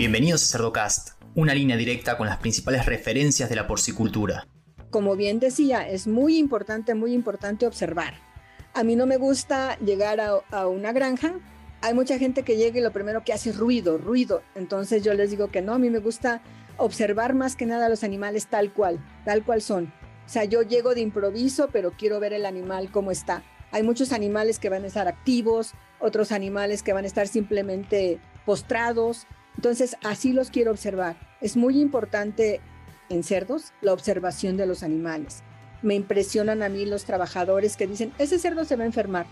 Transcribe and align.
Bienvenidos 0.00 0.42
a 0.44 0.52
Cerdocast, 0.56 1.10
una 1.34 1.52
línea 1.52 1.76
directa 1.76 2.16
con 2.16 2.26
las 2.26 2.38
principales 2.38 2.86
referencias 2.86 3.50
de 3.50 3.54
la 3.54 3.66
porcicultura. 3.66 4.48
Como 4.88 5.14
bien 5.14 5.40
decía, 5.40 5.86
es 5.86 6.06
muy 6.06 6.38
importante, 6.38 6.94
muy 6.94 7.12
importante 7.12 7.66
observar. 7.66 8.14
A 8.72 8.82
mí 8.82 8.96
no 8.96 9.04
me 9.04 9.18
gusta 9.18 9.78
llegar 9.80 10.18
a, 10.22 10.66
una 10.68 10.92
granja. 10.92 11.34
Hay 11.82 11.92
mucha 11.92 12.18
gente 12.18 12.44
que 12.44 12.56
llega 12.56 12.78
y 12.78 12.82
lo 12.82 12.92
primero 12.92 13.24
que 13.24 13.34
hace 13.34 13.50
es 13.50 13.58
ruido, 13.58 13.98
ruido. 13.98 14.40
Entonces 14.54 15.04
yo 15.04 15.12
les 15.12 15.32
digo 15.32 15.50
que 15.50 15.60
no, 15.60 15.74
a 15.74 15.78
mí 15.78 15.90
me 15.90 15.98
gusta 15.98 16.40
observar 16.78 17.34
más 17.34 17.54
que 17.54 17.66
nada 17.66 17.84
a 17.84 17.90
los 17.90 18.02
animales 18.02 18.46
tal 18.46 18.72
cual, 18.72 19.04
tal 19.26 19.44
cual 19.44 19.60
son. 19.60 19.92
O 20.24 20.28
sea, 20.30 20.44
yo 20.44 20.62
llego 20.62 20.94
de 20.94 21.02
improviso, 21.02 21.68
pero 21.70 21.92
quiero 21.92 22.20
ver 22.20 22.32
el 22.32 22.46
animal 22.46 22.90
cómo 22.90 23.10
está. 23.10 23.42
Hay 23.70 23.82
muchos 23.82 24.12
animales 24.12 24.58
que 24.58 24.70
van 24.70 24.84
a 24.84 24.86
estar 24.86 25.08
activos, 25.08 25.74
otros 25.98 26.32
animales 26.32 26.82
que 26.82 26.94
van 26.94 27.04
a 27.04 27.06
estar 27.06 27.28
simplemente 27.28 28.18
postrados. 28.46 29.26
Entonces, 29.60 29.94
así 30.02 30.32
los 30.32 30.48
quiero 30.48 30.70
observar. 30.70 31.16
Es 31.42 31.54
muy 31.54 31.78
importante 31.82 32.62
en 33.10 33.22
cerdos 33.22 33.74
la 33.82 33.92
observación 33.92 34.56
de 34.56 34.64
los 34.64 34.82
animales. 34.82 35.42
Me 35.82 35.94
impresionan 35.94 36.62
a 36.62 36.70
mí 36.70 36.86
los 36.86 37.04
trabajadores 37.04 37.76
que 37.76 37.86
dicen, 37.86 38.10
ese 38.18 38.38
cerdo 38.38 38.64
se 38.64 38.76
va 38.76 38.84
a 38.84 38.86
enfermar. 38.86 39.26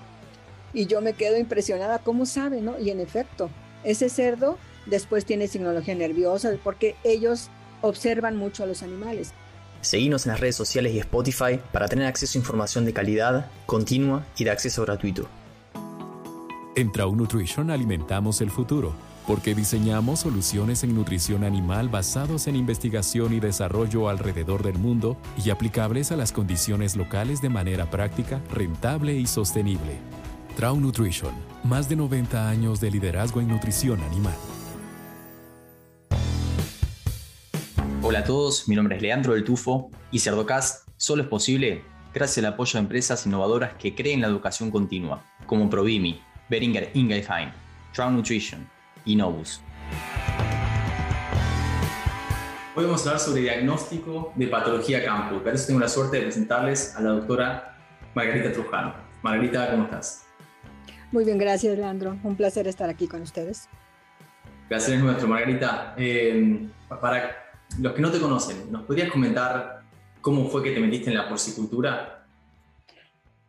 Y 0.75 0.85
yo 0.85 1.01
me 1.01 1.15
quedo 1.15 1.39
impresionada, 1.39 2.01
¿cómo 2.01 2.27
sabe? 2.27 2.61
No? 2.61 2.79
Y 2.79 2.91
en 2.91 3.01
efecto, 3.01 3.49
ese 3.85 4.11
cerdo 4.11 4.59
después 4.85 5.25
tiene 5.25 5.49
signología 5.49 5.95
nerviosa 5.95 6.53
porque 6.63 6.95
ellos 7.05 7.49
observan 7.81 8.37
mucho 8.37 8.65
a 8.65 8.67
los 8.67 8.83
animales. 8.83 9.33
Seguimos 9.81 10.27
en 10.27 10.33
las 10.33 10.41
redes 10.41 10.57
sociales 10.57 10.93
y 10.93 10.99
Spotify 10.99 11.59
para 11.73 11.89
tener 11.89 12.05
acceso 12.05 12.37
a 12.37 12.43
información 12.43 12.85
de 12.85 12.93
calidad, 12.93 13.51
continua 13.65 14.27
y 14.37 14.45
de 14.45 14.51
acceso 14.51 14.83
gratuito. 14.83 15.27
En 16.77 16.93
Trau 16.93 17.17
Nutrition 17.17 17.71
alimentamos 17.71 18.43
el 18.43 18.51
futuro 18.51 19.09
porque 19.29 19.55
diseñamos 19.55 20.21
soluciones 20.21 20.85
en 20.85 20.95
nutrición 20.95 21.45
animal 21.45 21.91
basados 21.91 22.47
en 22.47 22.57
investigación 22.57 23.35
y 23.35 23.41
desarrollo 23.41 24.09
alrededor 24.09 24.63
del 24.63 24.79
mundo 24.79 25.19
y 25.45 25.51
aplicables 25.51 26.11
a 26.13 26.17
las 26.17 26.33
condiciones 26.33 26.97
locales 26.97 27.43
de 27.43 27.51
manera 27.51 27.91
práctica, 27.91 28.41
rentable 28.51 29.17
y 29.17 29.27
sostenible. 29.27 29.99
Trau 30.57 30.81
Nutrition, 30.81 31.35
más 31.63 31.91
de 31.91 31.97
90 31.97 32.49
años 32.49 32.81
de 32.81 32.91
liderazgo 32.91 33.43
en 33.43 33.49
nutrición 33.49 34.01
animal. 34.01 34.35
Hola 38.01 38.21
a 38.21 38.25
todos, 38.25 38.67
mi 38.67 38.77
nombre 38.77 38.97
es 38.97 39.03
Leandro 39.03 39.35
del 39.35 39.45
Tufo 39.45 39.91
y 40.11 40.21
Cerdocast 40.21 40.89
solo 40.97 41.25
es 41.25 41.29
posible 41.29 41.85
gracias 42.15 42.39
al 42.39 42.55
apoyo 42.55 42.73
de 42.79 42.79
empresas 42.79 43.27
innovadoras 43.27 43.75
que 43.75 43.95
creen 43.95 44.23
la 44.23 44.29
educación 44.29 44.71
continua, 44.71 45.23
como 45.45 45.69
Provimi, 45.69 46.19
Beringer 46.49 46.91
Ingelheim, 46.95 47.51
Trau 47.93 48.11
Nutrition, 48.11 48.67
y 49.09 49.17
Novus. 49.17 49.63
Hoy 52.77 52.85
vamos 52.85 53.05
a 53.07 53.11
hablar 53.11 53.21
sobre 53.21 53.41
diagnóstico 53.41 54.33
de 54.37 54.47
patología 54.47 55.03
campo. 55.03 55.39
Para 55.43 55.57
eso 55.57 55.67
tengo 55.67 55.81
la 55.81 55.89
suerte 55.89 56.19
de 56.19 56.25
presentarles 56.25 56.95
a 56.95 57.01
la 57.01 57.11
doctora 57.11 57.77
Margarita 58.15 58.53
Trujano. 58.53 58.95
Margarita, 59.23 59.71
¿cómo 59.71 59.85
estás? 59.85 60.27
Muy 61.11 61.25
bien, 61.25 61.39
gracias, 61.39 61.77
Leandro. 61.77 62.19
Un 62.23 62.37
placer 62.37 62.69
estar 62.69 62.89
aquí 62.91 63.09
con 63.09 63.23
ustedes. 63.23 63.69
Gracias 64.69 64.99
es 64.99 65.03
nuestro, 65.03 65.27
Margarita. 65.27 65.95
Eh, 65.97 66.69
para 66.89 67.35
los 67.81 67.95
que 67.95 68.03
no 68.03 68.11
te 68.11 68.21
conocen, 68.21 68.71
¿nos 68.71 68.83
podrías 68.83 69.11
comentar 69.11 69.81
cómo 70.21 70.49
fue 70.51 70.63
que 70.63 70.73
te 70.73 70.81
metiste 70.81 71.09
en 71.09 71.17
la 71.17 71.29
porcicultura? 71.29 72.18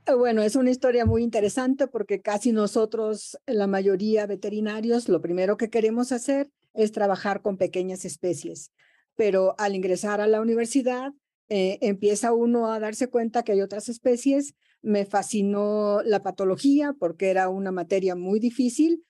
Eh, 0.10 0.14
bueno, 0.16 0.42
es 0.42 0.56
una 0.56 0.72
historia 0.72 1.06
muy 1.06 1.24
interesante 1.24 1.88
porque 1.88 2.22
casi 2.22 2.52
nosotros, 2.52 3.38
la 3.46 3.68
mayoría 3.68 4.26
veterinarios, 4.26 5.08
lo 5.08 5.22
primero 5.22 5.58
que 5.58 5.70
queremos 5.70 6.12
hacer 6.12 6.50
es 6.74 6.92
trabajar 6.92 7.42
con 7.42 7.58
pequeñas 7.58 8.06
especies. 8.06 8.72
Pero 9.16 9.56
al 9.60 9.76
ingresar 9.76 10.22
a 10.22 10.28
la 10.28 10.42
universidad, 10.42 11.12
eh, 11.50 11.78
empieza 11.82 12.34
uno 12.34 12.72
a 12.72 12.80
darse 12.80 13.08
cuenta 13.08 13.44
que 13.44 13.52
hay 13.52 13.62
otras 13.62 13.90
especies. 13.90 14.56
Me 14.82 15.06
fascinó 15.06 16.02
la 16.04 16.24
patología 16.24 16.94
porque 16.98 17.30
era 17.30 17.50
una 17.50 17.72
materia 17.72 18.16
muy 18.16 18.40
difícil 18.40 19.06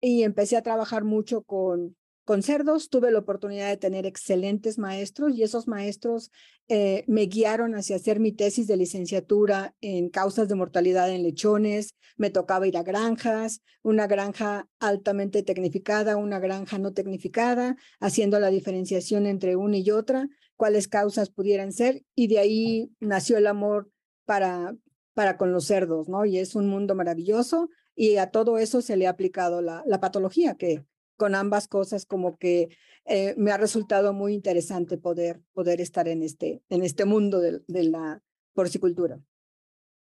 y 0.00 0.22
empecé 0.22 0.56
a 0.56 0.62
trabajar 0.62 1.04
mucho 1.04 1.42
con 1.42 1.96
con 2.24 2.42
cerdos 2.42 2.88
tuve 2.88 3.10
la 3.10 3.18
oportunidad 3.18 3.68
de 3.68 3.76
tener 3.76 4.06
excelentes 4.06 4.78
maestros 4.78 5.34
y 5.34 5.42
esos 5.42 5.68
maestros 5.68 6.30
eh, 6.68 7.04
me 7.06 7.26
guiaron 7.26 7.74
hacia 7.74 7.96
hacer 7.96 8.18
mi 8.18 8.32
tesis 8.32 8.66
de 8.66 8.78
licenciatura 8.78 9.74
en 9.82 10.08
causas 10.08 10.48
de 10.48 10.54
mortalidad 10.54 11.10
en 11.10 11.22
lechones. 11.22 11.94
Me 12.16 12.30
tocaba 12.30 12.66
ir 12.66 12.78
a 12.78 12.82
granjas, 12.82 13.62
una 13.82 14.06
granja 14.06 14.66
altamente 14.78 15.42
tecnificada, 15.42 16.16
una 16.16 16.38
granja 16.38 16.78
no 16.78 16.94
tecnificada, 16.94 17.76
haciendo 18.00 18.40
la 18.40 18.48
diferenciación 18.48 19.26
entre 19.26 19.56
una 19.56 19.76
y 19.76 19.90
otra, 19.90 20.26
cuáles 20.56 20.88
causas 20.88 21.28
pudieran 21.28 21.72
ser. 21.72 22.04
Y 22.14 22.28
de 22.28 22.38
ahí 22.38 22.90
nació 23.00 23.36
el 23.36 23.46
amor 23.46 23.90
para, 24.24 24.74
para 25.12 25.36
con 25.36 25.52
los 25.52 25.66
cerdos, 25.66 26.08
¿no? 26.08 26.24
Y 26.24 26.38
es 26.38 26.54
un 26.54 26.68
mundo 26.68 26.94
maravilloso 26.94 27.68
y 27.94 28.16
a 28.16 28.30
todo 28.30 28.56
eso 28.56 28.80
se 28.80 28.96
le 28.96 29.06
ha 29.06 29.10
aplicado 29.10 29.60
la, 29.60 29.82
la 29.86 30.00
patología 30.00 30.54
que 30.54 30.86
con 31.16 31.34
ambas 31.34 31.68
cosas 31.68 32.06
como 32.06 32.36
que 32.36 32.68
eh, 33.06 33.34
me 33.36 33.52
ha 33.52 33.56
resultado 33.56 34.12
muy 34.12 34.34
interesante 34.34 34.98
poder, 34.98 35.40
poder 35.52 35.80
estar 35.80 36.08
en 36.08 36.22
este, 36.22 36.62
en 36.68 36.82
este 36.82 37.04
mundo 37.04 37.40
de, 37.40 37.62
la 37.66 38.22
porcicultura. 38.54 39.20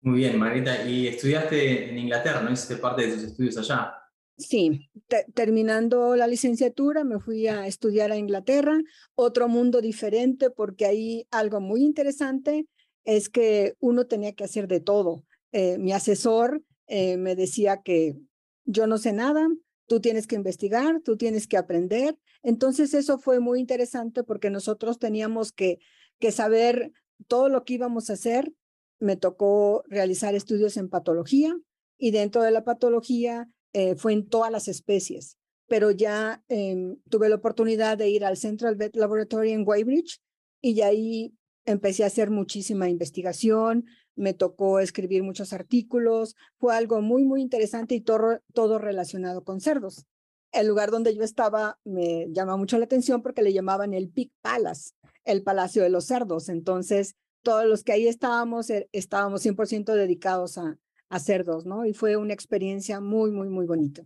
Muy 0.00 0.18
bien, 0.18 0.38
Marita. 0.38 0.88
Y 0.88 1.08
estudiaste 1.08 1.90
en 1.90 1.98
Inglaterra, 1.98 2.40
¿no? 2.40 2.52
Hiciste 2.52 2.76
parte 2.76 3.06
de 3.06 3.14
tus 3.14 3.24
estudios 3.24 3.58
allá. 3.58 3.92
Sí, 4.38 4.90
terminando 5.34 6.14
la 6.14 6.26
licenciatura 6.26 7.04
me 7.04 7.18
fui 7.18 7.48
a 7.48 7.66
estudiar 7.66 8.12
a 8.12 8.18
Inglaterra, 8.18 8.78
otro 9.14 9.48
mundo 9.48 9.80
diferente 9.80 10.50
porque 10.50 10.84
ahí 10.84 11.26
algo 11.30 11.60
muy 11.60 11.82
interesante 11.82 12.66
es 13.04 13.30
que 13.30 13.76
uno 13.80 14.06
tenía 14.06 14.34
que 14.34 14.44
hacer 14.44 14.68
de 14.68 14.80
todo. 14.80 15.24
Eh, 15.52 15.78
mi 15.78 15.92
asesor 15.92 16.62
eh, 16.86 17.16
me 17.16 17.34
decía 17.34 17.80
que 17.82 18.16
yo 18.64 18.86
no 18.86 18.98
sé 18.98 19.12
nada, 19.12 19.48
tú 19.86 20.00
tienes 20.00 20.26
que 20.26 20.36
investigar, 20.36 21.00
tú 21.02 21.16
tienes 21.16 21.46
que 21.46 21.56
aprender. 21.56 22.18
Entonces 22.42 22.94
eso 22.94 23.18
fue 23.18 23.40
muy 23.40 23.60
interesante 23.60 24.22
porque 24.22 24.50
nosotros 24.50 24.98
teníamos 24.98 25.52
que, 25.52 25.78
que 26.18 26.32
saber 26.32 26.92
todo 27.28 27.48
lo 27.48 27.64
que 27.64 27.74
íbamos 27.74 28.10
a 28.10 28.14
hacer. 28.14 28.52
Me 28.98 29.16
tocó 29.16 29.84
realizar 29.88 30.34
estudios 30.34 30.76
en 30.76 30.88
patología 30.88 31.56
y 31.98 32.10
dentro 32.10 32.42
de 32.42 32.50
la 32.50 32.64
patología 32.64 33.48
eh, 33.72 33.94
fue 33.96 34.12
en 34.12 34.28
todas 34.28 34.50
las 34.50 34.68
especies, 34.68 35.38
pero 35.66 35.90
ya 35.90 36.42
em, 36.48 36.96
tuve 37.10 37.28
la 37.28 37.36
oportunidad 37.36 37.98
de 37.98 38.08
ir 38.08 38.24
al 38.24 38.36
Central 38.36 38.76
Vet 38.76 38.96
Laboratory 38.96 39.52
en 39.52 39.64
Weybridge 39.66 40.20
y 40.62 40.80
ahí 40.80 41.34
empecé 41.64 42.04
a 42.04 42.06
hacer 42.06 42.30
muchísima 42.30 42.88
investigación, 42.88 43.86
me 44.16 44.34
tocó 44.34 44.80
escribir 44.80 45.22
muchos 45.22 45.52
artículos, 45.52 46.34
fue 46.58 46.74
algo 46.74 47.00
muy, 47.02 47.24
muy 47.24 47.42
interesante 47.42 47.94
y 47.94 48.00
todo, 48.00 48.40
todo 48.52 48.78
relacionado 48.78 49.44
con 49.44 49.60
cerdos. 49.60 50.06
El 50.52 50.68
lugar 50.68 50.90
donde 50.90 51.14
yo 51.14 51.22
estaba 51.22 51.78
me 51.84 52.26
llama 52.30 52.56
mucho 52.56 52.78
la 52.78 52.86
atención 52.86 53.22
porque 53.22 53.42
le 53.42 53.52
llamaban 53.52 53.94
el 53.94 54.08
Pig 54.08 54.32
Palace, 54.40 54.92
el 55.24 55.42
Palacio 55.42 55.82
de 55.82 55.90
los 55.90 56.06
Cerdos. 56.06 56.48
Entonces, 56.48 57.14
todos 57.42 57.66
los 57.66 57.84
que 57.84 57.92
ahí 57.92 58.08
estábamos, 58.08 58.70
eh, 58.70 58.88
estábamos 58.92 59.44
100% 59.44 59.92
dedicados 59.94 60.56
a, 60.58 60.78
a 61.08 61.20
cerdos, 61.20 61.66
¿no? 61.66 61.84
Y 61.84 61.92
fue 61.92 62.16
una 62.16 62.32
experiencia 62.32 63.00
muy, 63.00 63.30
muy, 63.30 63.48
muy 63.48 63.66
bonita. 63.66 64.02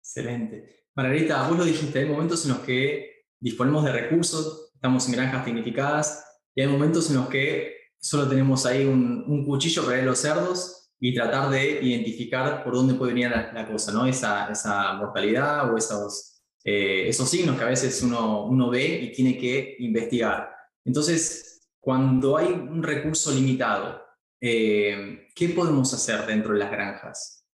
Excelente. 0.00 0.86
Margarita, 0.94 1.48
vos 1.48 1.58
lo 1.58 1.64
dijiste, 1.64 2.00
hay 2.00 2.06
momentos 2.06 2.44
en 2.44 2.52
los 2.52 2.60
que 2.60 3.26
disponemos 3.38 3.84
de 3.84 3.92
recursos, 3.92 4.72
estamos 4.74 5.06
en 5.06 5.12
granjas 5.12 5.44
tecnificadas 5.44 6.24
y 6.54 6.62
hay 6.62 6.68
momentos 6.68 7.10
en 7.10 7.16
los 7.16 7.28
que 7.28 7.79
solo 8.00 8.28
tenemos 8.28 8.66
ahí 8.66 8.84
un, 8.84 9.44
cuchillo 9.44 9.84
para 9.84 9.96
ver 9.96 10.06
los 10.06 10.18
cerdos 10.18 10.90
y 10.98 11.14
tratar 11.14 11.50
de 11.50 11.82
identificar 11.82 12.64
por 12.64 12.74
dónde 12.74 12.94
puede 12.94 13.12
venir 13.12 13.30
la, 13.30 13.66
cosa, 13.70 13.92
¿no? 13.92 14.06
Esa, 14.06 14.50
esa 14.50 14.94
mortalidad 14.94 15.72
o 15.72 15.76
esos, 15.76 16.42
eh, 16.64 17.08
esos 17.08 17.28
signos 17.28 17.56
que 17.56 17.64
a 17.64 17.68
veces 17.68 18.02
uno, 18.02 18.46
uno 18.46 18.70
ve 18.70 19.02
y 19.02 19.12
tiene 19.12 19.38
que 19.38 19.76
investigar. 19.78 20.50
Entonces, 20.84 21.68
cuando 21.80 22.36
hay 22.36 22.48
un 22.52 22.82
recurso 22.82 23.32
limitado, 23.32 24.02
eh, 24.40 25.28
¿qué 25.34 25.50
podemos 25.50 25.92
hacer 25.92 26.26
dentro 26.26 26.52
de 26.52 26.58
las 26.60 26.70
granjas? 26.70 27.46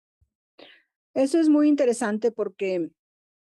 Eso 1.14 1.38
es 1.38 1.48
muy 1.48 1.68
interesante 1.68 2.30
porque 2.30 2.90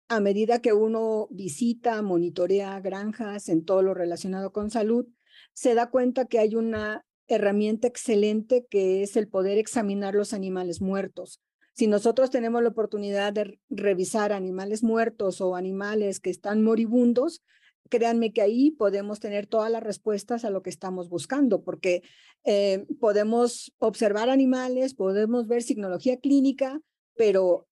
a 0.09 0.19
medida 0.19 0.61
que 0.61 0.73
uno 0.73 1.27
visita, 1.31 2.01
monitorea 2.01 2.79
granjas 2.79 3.47
en 3.49 3.63
todo 3.63 3.81
lo 3.81 3.93
relacionado 3.93 4.51
con 4.51 4.69
salud, 4.69 5.05
se 5.53 5.73
da 5.75 5.89
cuenta 5.89 6.25
que 6.25 6.39
hay 6.39 6.55
una 6.55 7.05
herramienta 7.27 7.87
excelente 7.87 8.65
que 8.69 9.03
es 9.03 9.15
el 9.15 9.27
poder 9.27 9.57
examinar 9.57 10.15
los 10.15 10.33
animales 10.33 10.81
muertos. 10.81 11.41
Si 11.73 11.87
nosotros 11.87 12.29
tenemos 12.29 12.61
la 12.61 12.69
oportunidad 12.69 13.33
de 13.33 13.59
revisar 13.69 14.33
animales 14.33 14.83
muertos 14.83 15.39
o 15.39 15.55
animales 15.55 16.19
que 16.19 16.29
están 16.29 16.63
moribundos, 16.63 17.41
créanme 17.89 18.33
que 18.33 18.41
ahí 18.41 18.71
podemos 18.71 19.19
tener 19.19 19.47
todas 19.47 19.71
las 19.71 19.83
respuestas 19.83 20.45
a 20.45 20.49
lo 20.49 20.61
que 20.61 20.69
estamos 20.69 21.09
buscando, 21.09 21.63
porque 21.63 22.03
eh, 22.43 22.85
podemos 22.99 23.73
observar 23.79 24.29
animales, 24.29 24.93
podemos 24.93 25.47
ver 25.47 25.61
signología 25.61 26.17
clínica, 26.17 26.81
pero 27.15 27.67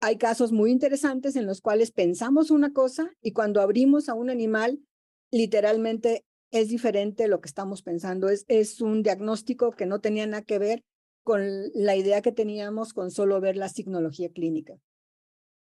hay 0.00 0.16
casos 0.16 0.52
muy 0.52 0.70
interesantes 0.70 1.36
en 1.36 1.46
los 1.46 1.60
cuales 1.60 1.90
pensamos 1.92 2.50
una 2.50 2.72
cosa 2.72 3.10
y 3.20 3.32
cuando 3.32 3.60
abrimos 3.60 4.08
a 4.08 4.14
un 4.14 4.30
animal, 4.30 4.80
literalmente 5.30 6.24
es 6.50 6.68
diferente 6.68 7.28
lo 7.28 7.40
que 7.40 7.48
estamos 7.48 7.82
pensando. 7.82 8.28
Es, 8.28 8.44
es 8.48 8.80
un 8.80 9.02
diagnóstico 9.02 9.70
que 9.72 9.86
no 9.86 10.00
tenía 10.00 10.26
nada 10.26 10.42
que 10.42 10.58
ver 10.58 10.84
con 11.22 11.42
la 11.74 11.96
idea 11.96 12.22
que 12.22 12.32
teníamos 12.32 12.92
con 12.92 13.10
solo 13.10 13.40
ver 13.40 13.56
la 13.56 13.68
signología 13.68 14.30
clínica. 14.32 14.74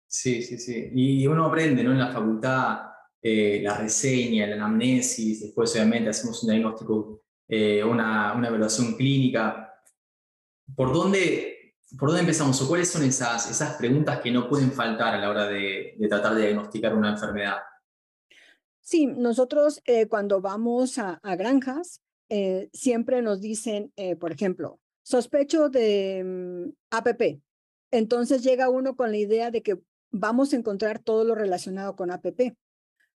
Sí, 0.08 0.42
sí, 0.42 0.58
sí. 0.58 0.90
Y 0.94 1.28
uno 1.28 1.46
aprende 1.46 1.84
¿no? 1.84 1.92
en 1.92 2.00
la 2.00 2.12
facultad 2.12 2.80
eh, 3.22 3.60
la 3.64 3.76
reseña, 3.76 4.46
la 4.46 4.56
anamnesis, 4.56 5.42
después 5.42 5.74
obviamente 5.74 6.12
hacemos 6.12 6.44
un 6.44 6.52
diagnóstico, 6.52 7.24
eh, 7.48 7.84
una, 7.84 8.34
una 8.34 8.48
evaluación 8.50 8.94
clínica. 8.96 9.74
¿Por 10.76 10.94
dónde, 10.94 11.78
¿Por 11.98 12.10
dónde 12.10 12.22
empezamos 12.22 12.62
o 12.62 12.68
cuáles 12.68 12.90
son 12.92 13.04
esas, 13.04 13.50
esas 13.50 13.76
preguntas 13.78 14.20
que 14.20 14.30
no 14.32 14.48
pueden 14.48 14.72
faltar 14.72 15.16
a 15.16 15.18
la 15.18 15.30
hora 15.30 15.48
de, 15.48 15.96
de 15.98 16.08
tratar 16.08 16.36
de 16.36 16.44
diagnosticar 16.44 16.94
una 16.94 17.14
enfermedad? 17.14 17.58
Sí, 18.86 19.08
nosotros 19.08 19.82
eh, 19.86 20.06
cuando 20.08 20.42
vamos 20.42 21.00
a, 21.00 21.20
granjas, 21.36 22.02
eh, 22.30 22.70
siempre 22.72 23.24
nos 23.24 23.42
dicen, 23.42 23.92
eh, 23.96 24.16
por 24.16 24.32
ejemplo, 24.32 24.80
sospecho 25.02 25.70
de 25.70 26.24
mm, 26.24 26.70
APP. 26.92 27.42
Entonces 27.90 28.44
llega 28.44 28.70
uno 28.70 28.96
con 28.96 29.10
la 29.10 29.18
idea 29.18 29.50
de 29.50 29.64
que 29.64 29.80
vamos 30.12 30.54
a 30.54 30.58
encontrar 30.58 31.00
todo 31.00 31.24
lo 31.24 31.34
relacionado 31.34 31.96
con 31.96 32.12
APP. 32.12 32.56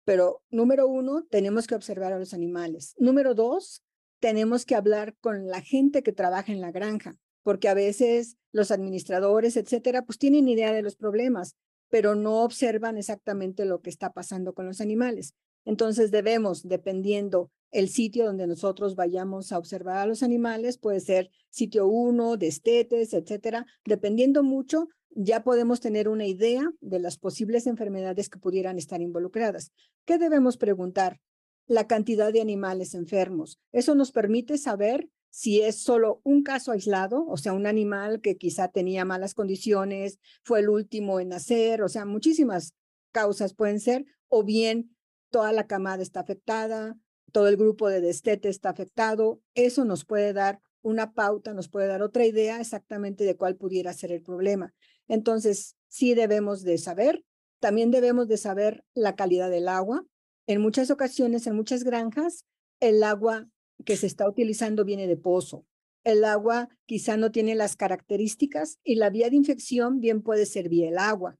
Pero 0.04 0.40
número 0.50 0.86
uno, 0.86 1.26
tenemos 1.30 1.66
que 1.66 1.74
observar 1.74 2.12
a 2.12 2.18
los 2.20 2.32
animales. 2.32 2.94
Número 2.96 3.34
dos, 3.34 3.82
tenemos 4.20 4.66
que 4.66 4.76
hablar 4.76 5.16
con 5.20 5.48
la 5.48 5.62
gente 5.62 6.04
que 6.04 6.12
trabaja 6.12 6.52
en 6.52 6.60
la 6.60 6.70
granja, 6.70 7.16
porque 7.42 7.68
a 7.68 7.74
veces 7.74 8.36
los 8.52 8.70
administradores, 8.70 9.56
etcétera, 9.56 10.02
pues 10.02 10.18
tienen 10.18 10.46
idea 10.46 10.72
de 10.72 10.82
los 10.82 10.94
problemas, 10.94 11.56
pero 11.88 12.14
no 12.14 12.44
observan 12.44 12.98
exactamente 12.98 13.64
lo 13.64 13.80
que 13.80 13.90
está 13.90 14.12
pasando 14.12 14.54
con 14.54 14.66
los 14.66 14.80
animales. 14.80 15.34
Entonces 15.66 16.10
debemos, 16.10 16.66
dependiendo 16.66 17.50
el 17.70 17.90
sitio 17.90 18.24
donde 18.24 18.46
nosotros 18.46 18.94
vayamos 18.94 19.52
a 19.52 19.58
observar 19.58 19.98
a 19.98 20.06
los 20.06 20.22
animales, 20.22 20.78
puede 20.78 21.00
ser 21.00 21.30
sitio 21.50 21.86
1, 21.88 22.38
destetes, 22.38 23.12
etcétera, 23.12 23.66
dependiendo 23.84 24.42
mucho, 24.42 24.88
ya 25.10 25.42
podemos 25.42 25.80
tener 25.80 26.08
una 26.08 26.26
idea 26.26 26.70
de 26.80 27.00
las 27.00 27.18
posibles 27.18 27.66
enfermedades 27.66 28.28
que 28.28 28.38
pudieran 28.38 28.78
estar 28.78 29.02
involucradas. 29.02 29.72
¿Qué 30.04 30.18
debemos 30.18 30.56
preguntar? 30.56 31.20
La 31.66 31.86
cantidad 31.86 32.32
de 32.32 32.40
animales 32.40 32.94
enfermos. 32.94 33.58
Eso 33.72 33.94
nos 33.94 34.12
permite 34.12 34.56
saber 34.58 35.08
si 35.30 35.60
es 35.60 35.82
solo 35.82 36.20
un 36.22 36.42
caso 36.42 36.72
aislado, 36.72 37.26
o 37.26 37.36
sea, 37.36 37.52
un 37.52 37.66
animal 37.66 38.20
que 38.20 38.36
quizá 38.36 38.68
tenía 38.68 39.04
malas 39.04 39.34
condiciones, 39.34 40.18
fue 40.42 40.60
el 40.60 40.68
último 40.68 41.18
en 41.18 41.28
nacer, 41.28 41.82
o 41.82 41.88
sea, 41.88 42.06
muchísimas 42.06 42.74
causas 43.12 43.52
pueden 43.52 43.80
ser, 43.80 44.06
o 44.28 44.44
bien 44.44 44.95
toda 45.30 45.52
la 45.52 45.66
camada 45.66 46.02
está 46.02 46.20
afectada, 46.20 46.96
todo 47.32 47.48
el 47.48 47.56
grupo 47.56 47.88
de 47.88 48.00
destete 48.00 48.48
está 48.48 48.70
afectado. 48.70 49.40
Eso 49.54 49.84
nos 49.84 50.04
puede 50.04 50.32
dar 50.32 50.60
una 50.82 51.12
pauta, 51.12 51.52
nos 51.52 51.68
puede 51.68 51.88
dar 51.88 52.02
otra 52.02 52.24
idea 52.24 52.60
exactamente 52.60 53.24
de 53.24 53.36
cuál 53.36 53.56
pudiera 53.56 53.92
ser 53.92 54.12
el 54.12 54.22
problema. 54.22 54.72
Entonces, 55.08 55.76
sí 55.88 56.14
debemos 56.14 56.62
de 56.62 56.78
saber, 56.78 57.24
también 57.60 57.90
debemos 57.90 58.28
de 58.28 58.36
saber 58.36 58.84
la 58.94 59.16
calidad 59.16 59.50
del 59.50 59.68
agua. 59.68 60.04
En 60.46 60.60
muchas 60.60 60.90
ocasiones, 60.90 61.46
en 61.46 61.56
muchas 61.56 61.82
granjas, 61.82 62.44
el 62.80 63.02
agua 63.02 63.48
que 63.84 63.96
se 63.96 64.06
está 64.06 64.28
utilizando 64.28 64.84
viene 64.84 65.06
de 65.06 65.16
pozo. 65.16 65.66
El 66.04 66.24
agua 66.24 66.68
quizá 66.86 67.16
no 67.16 67.32
tiene 67.32 67.56
las 67.56 67.74
características 67.74 68.78
y 68.84 68.94
la 68.94 69.10
vía 69.10 69.28
de 69.28 69.36
infección 69.36 70.00
bien 70.00 70.22
puede 70.22 70.46
ser 70.46 70.68
vía 70.68 70.88
el 70.88 70.98
agua. 70.98 71.36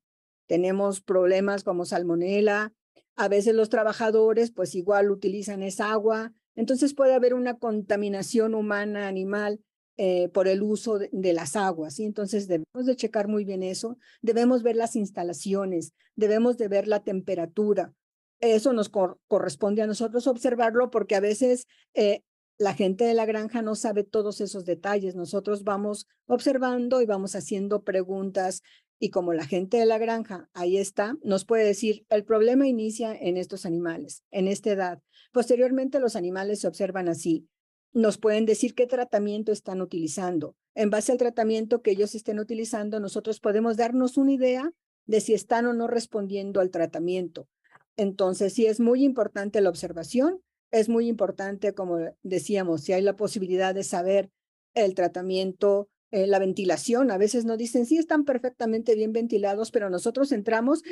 Tenemos 0.48 1.00
problemas 1.00 1.62
como 1.62 1.84
salmonela, 1.84 2.72
a 3.16 3.28
veces 3.28 3.54
los 3.54 3.68
trabajadores 3.68 4.50
pues 4.52 4.74
igual 4.74 5.10
utilizan 5.10 5.62
esa 5.62 5.90
agua, 5.90 6.32
entonces 6.54 6.94
puede 6.94 7.14
haber 7.14 7.34
una 7.34 7.58
contaminación 7.58 8.54
humana, 8.54 9.08
animal, 9.08 9.60
eh, 9.98 10.28
por 10.28 10.46
el 10.46 10.62
uso 10.62 10.98
de, 10.98 11.32
las 11.32 11.56
aguas. 11.56 11.98
y 11.98 12.04
Entonces 12.04 12.48
debemos 12.48 12.84
de 12.84 12.96
checar 12.96 13.28
muy 13.28 13.46
bien 13.46 13.62
eso, 13.62 13.96
debemos 14.20 14.62
ver 14.62 14.76
las 14.76 14.94
instalaciones, 14.94 15.94
debemos 16.16 16.58
de 16.58 16.68
ver 16.68 16.86
la 16.86 17.02
temperatura. 17.02 17.94
Eso 18.40 18.74
nos 18.74 18.90
corresponde 18.90 19.80
a 19.80 19.86
nosotros 19.86 20.26
observarlo 20.26 20.90
porque 20.90 21.14
a 21.14 21.20
veces 21.20 21.66
eh, 21.94 22.20
la 22.58 22.74
gente 22.74 23.04
de 23.04 23.14
la 23.14 23.24
granja 23.24 23.62
no 23.62 23.74
sabe 23.74 24.04
todos 24.04 24.42
esos 24.42 24.66
detalles. 24.66 25.14
Nosotros 25.14 25.64
vamos 25.64 26.06
observando 26.26 27.00
y 27.00 27.06
vamos 27.06 27.34
haciendo 27.34 27.82
preguntas 27.82 28.62
y 28.98 29.10
como 29.10 29.32
la 29.32 29.44
gente 29.44 29.76
de 29.76 29.86
la 29.86 29.98
granja 29.98 30.48
ahí 30.54 30.78
está, 30.78 31.16
nos 31.22 31.44
puede 31.44 31.64
decir, 31.64 32.06
el 32.08 32.24
problema 32.24 32.66
inicia 32.66 33.14
en 33.14 33.36
estos 33.36 33.66
animales, 33.66 34.22
en 34.30 34.48
esta 34.48 34.70
edad. 34.70 35.02
Posteriormente 35.32 36.00
los 36.00 36.16
animales 36.16 36.60
se 36.60 36.68
observan 36.68 37.08
así. 37.08 37.46
Nos 37.92 38.18
pueden 38.18 38.46
decir 38.46 38.74
qué 38.74 38.86
tratamiento 38.86 39.52
están 39.52 39.80
utilizando. 39.80 40.56
En 40.74 40.90
base 40.90 41.12
al 41.12 41.18
tratamiento 41.18 41.82
que 41.82 41.92
ellos 41.92 42.14
estén 42.14 42.38
utilizando, 42.38 43.00
nosotros 43.00 43.40
podemos 43.40 43.76
darnos 43.76 44.16
una 44.16 44.32
idea 44.32 44.72
de 45.06 45.20
si 45.20 45.34
están 45.34 45.66
o 45.66 45.72
no 45.72 45.86
respondiendo 45.86 46.60
al 46.60 46.70
tratamiento. 46.70 47.48
Entonces, 47.96 48.52
sí 48.52 48.66
es 48.66 48.80
muy 48.80 49.04
importante 49.04 49.60
la 49.60 49.70
observación, 49.70 50.42
es 50.70 50.88
muy 50.88 51.08
importante, 51.08 51.72
como 51.72 51.98
decíamos, 52.22 52.82
si 52.82 52.92
hay 52.92 53.02
la 53.02 53.16
posibilidad 53.16 53.74
de 53.74 53.84
saber 53.84 54.30
el 54.74 54.94
tratamiento, 54.94 55.88
eh, 56.16 56.26
la 56.26 56.38
ventilación. 56.38 57.10
A 57.10 57.18
veces 57.18 57.44
nos 57.44 57.58
dicen, 57.58 57.84
sí, 57.84 57.98
están 57.98 58.24
perfectamente 58.24 58.94
bien 58.94 59.12
ventilados, 59.12 59.70
pero 59.70 59.90
nosotros 59.90 60.32
entramos 60.32 60.82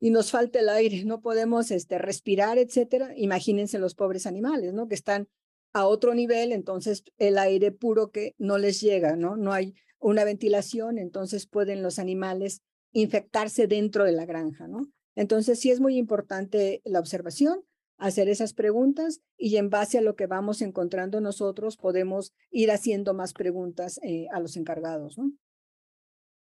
y 0.00 0.08
nos 0.08 0.30
falta 0.30 0.58
el 0.58 0.70
aire, 0.70 1.04
no 1.04 1.20
podemos 1.20 1.70
este, 1.70 1.98
respirar, 1.98 2.56
etcétera. 2.56 3.12
Imagínense 3.14 3.78
los 3.78 3.94
pobres 3.94 4.24
animales, 4.24 4.72
¿no? 4.72 4.88
Que 4.88 4.94
están 4.94 5.28
a 5.74 5.86
otro 5.86 6.14
nivel, 6.14 6.50
entonces 6.50 7.04
el 7.18 7.36
aire 7.36 7.72
puro 7.72 8.10
que 8.10 8.34
no 8.38 8.56
les 8.56 8.80
llega, 8.80 9.16
¿no? 9.16 9.36
No 9.36 9.52
hay 9.52 9.74
una 9.98 10.24
ventilación, 10.24 10.96
entonces 10.96 11.46
pueden 11.46 11.82
los 11.82 11.98
animales 11.98 12.62
infectarse 12.92 13.66
dentro 13.66 14.04
de 14.04 14.12
la 14.12 14.24
granja, 14.24 14.66
¿no? 14.66 14.90
Entonces 15.14 15.60
sí 15.60 15.70
es 15.70 15.80
muy 15.80 15.98
importante 15.98 16.80
la 16.86 17.00
observación, 17.00 17.60
hacer 18.00 18.28
esas 18.28 18.54
preguntas 18.54 19.20
y 19.36 19.56
en 19.56 19.70
base 19.70 19.98
a 19.98 20.00
lo 20.00 20.16
que 20.16 20.26
vamos 20.26 20.62
encontrando 20.62 21.20
nosotros 21.20 21.76
podemos 21.76 22.32
ir 22.50 22.70
haciendo 22.70 23.14
más 23.14 23.32
preguntas 23.32 24.00
eh, 24.02 24.26
a 24.32 24.40
los 24.40 24.56
encargados. 24.56 25.18
¿no? 25.18 25.32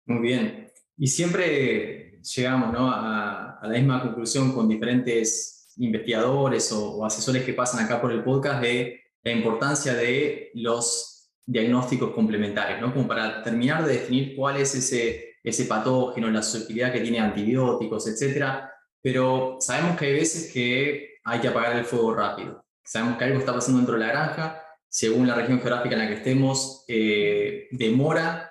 Muy 0.06 0.22
bien. 0.22 0.70
Y 0.96 1.06
siempre 1.06 2.20
llegamos 2.22 2.72
¿no? 2.72 2.90
a, 2.90 3.60
la 3.62 3.68
misma 3.68 4.02
conclusión 4.02 4.52
con 4.52 4.68
diferentes 4.68 5.74
investigadores 5.76 6.72
o, 6.72 7.04
asesores 7.04 7.44
que 7.44 7.52
pasan 7.52 7.84
acá 7.84 8.00
por 8.00 8.12
el 8.12 8.24
podcast 8.24 8.62
de 8.62 9.00
la 9.22 9.32
importancia 9.32 9.94
de 9.94 10.50
los 10.54 11.30
diagnósticos 11.46 12.12
complementarios, 12.12 12.80
¿no? 12.80 12.92
como 12.94 13.06
para 13.06 13.42
terminar 13.42 13.84
de 13.84 13.94
definir 13.94 14.34
cuál 14.34 14.56
es 14.56 14.74
ese, 14.74 15.36
ese 15.42 15.64
patógeno, 15.66 16.30
la 16.30 16.42
susceptibilidad 16.42 16.92
que 16.92 17.00
tiene 17.00 17.20
antibióticos, 17.20 18.08
etcétera. 18.08 18.70
Pero 19.02 19.58
sabemos 19.60 19.98
que 19.98 20.06
hay 20.06 20.12
veces 20.14 20.50
que 20.50 21.13
hay 21.24 21.40
que 21.40 21.48
apagar 21.48 21.76
el 21.76 21.84
fuego 21.84 22.14
rápido. 22.14 22.64
Sabemos 22.84 23.16
que 23.16 23.24
algo 23.24 23.38
está 23.38 23.54
pasando 23.54 23.78
dentro 23.78 23.94
de 23.94 24.00
la 24.00 24.12
granja, 24.12 24.62
según 24.88 25.26
la 25.26 25.34
región 25.34 25.58
geográfica 25.58 25.94
en 25.94 26.00
la 26.00 26.08
que 26.08 26.14
estemos, 26.14 26.84
eh, 26.86 27.66
demora 27.72 28.50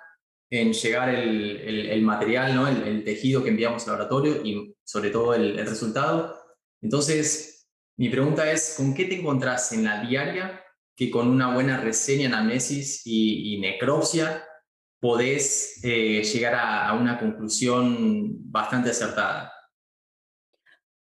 en 0.50 0.74
llegar 0.74 1.10
el, 1.10 2.02
material, 2.02 2.56
¿no? 2.56 2.68
El, 2.68 3.04
tejido 3.04 3.44
que 3.44 3.50
enviamos 3.50 3.84
al 3.84 3.94
laboratorio 3.94 4.42
y 4.44 4.76
sobre 4.84 5.10
todo 5.10 5.34
el, 5.34 5.58
resultado. 5.66 6.36
Entonces, 6.82 7.68
mi 7.98 8.10
pregunta 8.10 8.52
es, 8.52 8.76
¿con 8.78 8.94
qué 8.94 9.06
te 9.06 9.20
encontrás 9.20 9.72
en 9.72 9.84
la 9.84 10.02
diaria 10.02 10.62
que 10.96 11.10
con 11.10 11.28
una 11.28 11.54
buena 11.54 11.80
reseña, 11.80 12.28
anamnesis 12.28 13.02
y, 13.06 13.56
y 13.56 13.60
necropsia 13.62 14.44
podés 15.00 15.80
eh, 15.84 16.24
llegar 16.24 16.56
a 16.56 16.94
una 16.94 17.20
conclusión 17.20 18.52
bastante 18.52 18.92
acertada? 18.92 19.52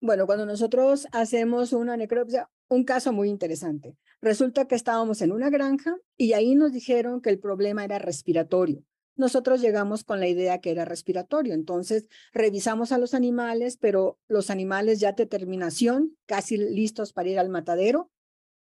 Bueno, 0.03 0.25
cuando 0.25 0.47
nosotros 0.47 1.05
hacemos 1.11 1.73
una 1.73 1.95
necropsia, 1.95 2.49
un 2.69 2.85
caso 2.85 3.13
muy 3.13 3.29
interesante. 3.29 3.95
Resulta 4.19 4.67
que 4.67 4.73
estábamos 4.73 5.21
en 5.21 5.31
una 5.31 5.51
granja 5.51 5.95
y 6.17 6.33
ahí 6.33 6.55
nos 6.55 6.73
dijeron 6.73 7.21
que 7.21 7.29
el 7.29 7.37
problema 7.37 7.85
era 7.85 7.99
respiratorio. 7.99 8.83
Nosotros 9.15 9.61
llegamos 9.61 10.03
con 10.03 10.19
la 10.19 10.27
idea 10.27 10.59
que 10.59 10.71
era 10.71 10.85
respiratorio, 10.85 11.53
entonces 11.53 12.07
revisamos 12.33 12.91
a 12.91 12.97
los 12.97 13.13
animales, 13.13 13.77
pero 13.77 14.17
los 14.27 14.49
animales 14.49 14.99
ya 14.99 15.11
de 15.11 15.27
terminación, 15.27 16.17
casi 16.25 16.57
listos 16.57 17.13
para 17.13 17.29
ir 17.29 17.37
al 17.37 17.49
matadero, 17.49 18.09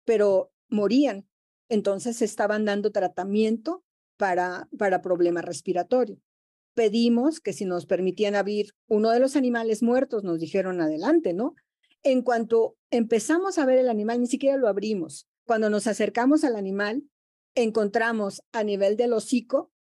pero 0.06 0.54
morían. 0.70 1.27
Entonces 1.68 2.22
estaban 2.22 2.63
dando 2.63 2.94
tratamiento 2.94 3.84
para, 4.15 4.70
para 4.77 5.01
problema 5.01 5.42
respiratorio 5.42 6.18
pedimos 6.75 7.39
que 7.39 7.53
si 7.53 7.65
nos 7.65 7.86
permitían 7.86 8.36
abrir 8.36 8.74
uno 8.88 9.10
de 9.10 9.20
los 9.20 9.36
animales 9.36 9.82
muertos, 9.82 10.24
nos 10.24 10.39
dijeron 10.39 10.82
adelante, 10.82 11.34
¿no? 11.34 11.55
En 12.03 12.22
cuanto 12.22 12.77
empezamos 12.91 13.58
a 13.58 13.65
ver 13.65 13.79
el 13.79 13.89
animal, 13.89 14.22
ni 14.22 14.27
siquiera 14.27 14.58
lo 14.58 14.67
abrimos. 14.67 15.27
Cuando 15.46 15.70
nos 15.70 15.88
acercamos 15.88 16.44
al 16.44 16.55
animal, 16.55 17.03
encontramos 17.55 18.44
a 18.51 18.63
nivel 18.63 18.98
del 18.98 19.13
hocico 19.13 19.72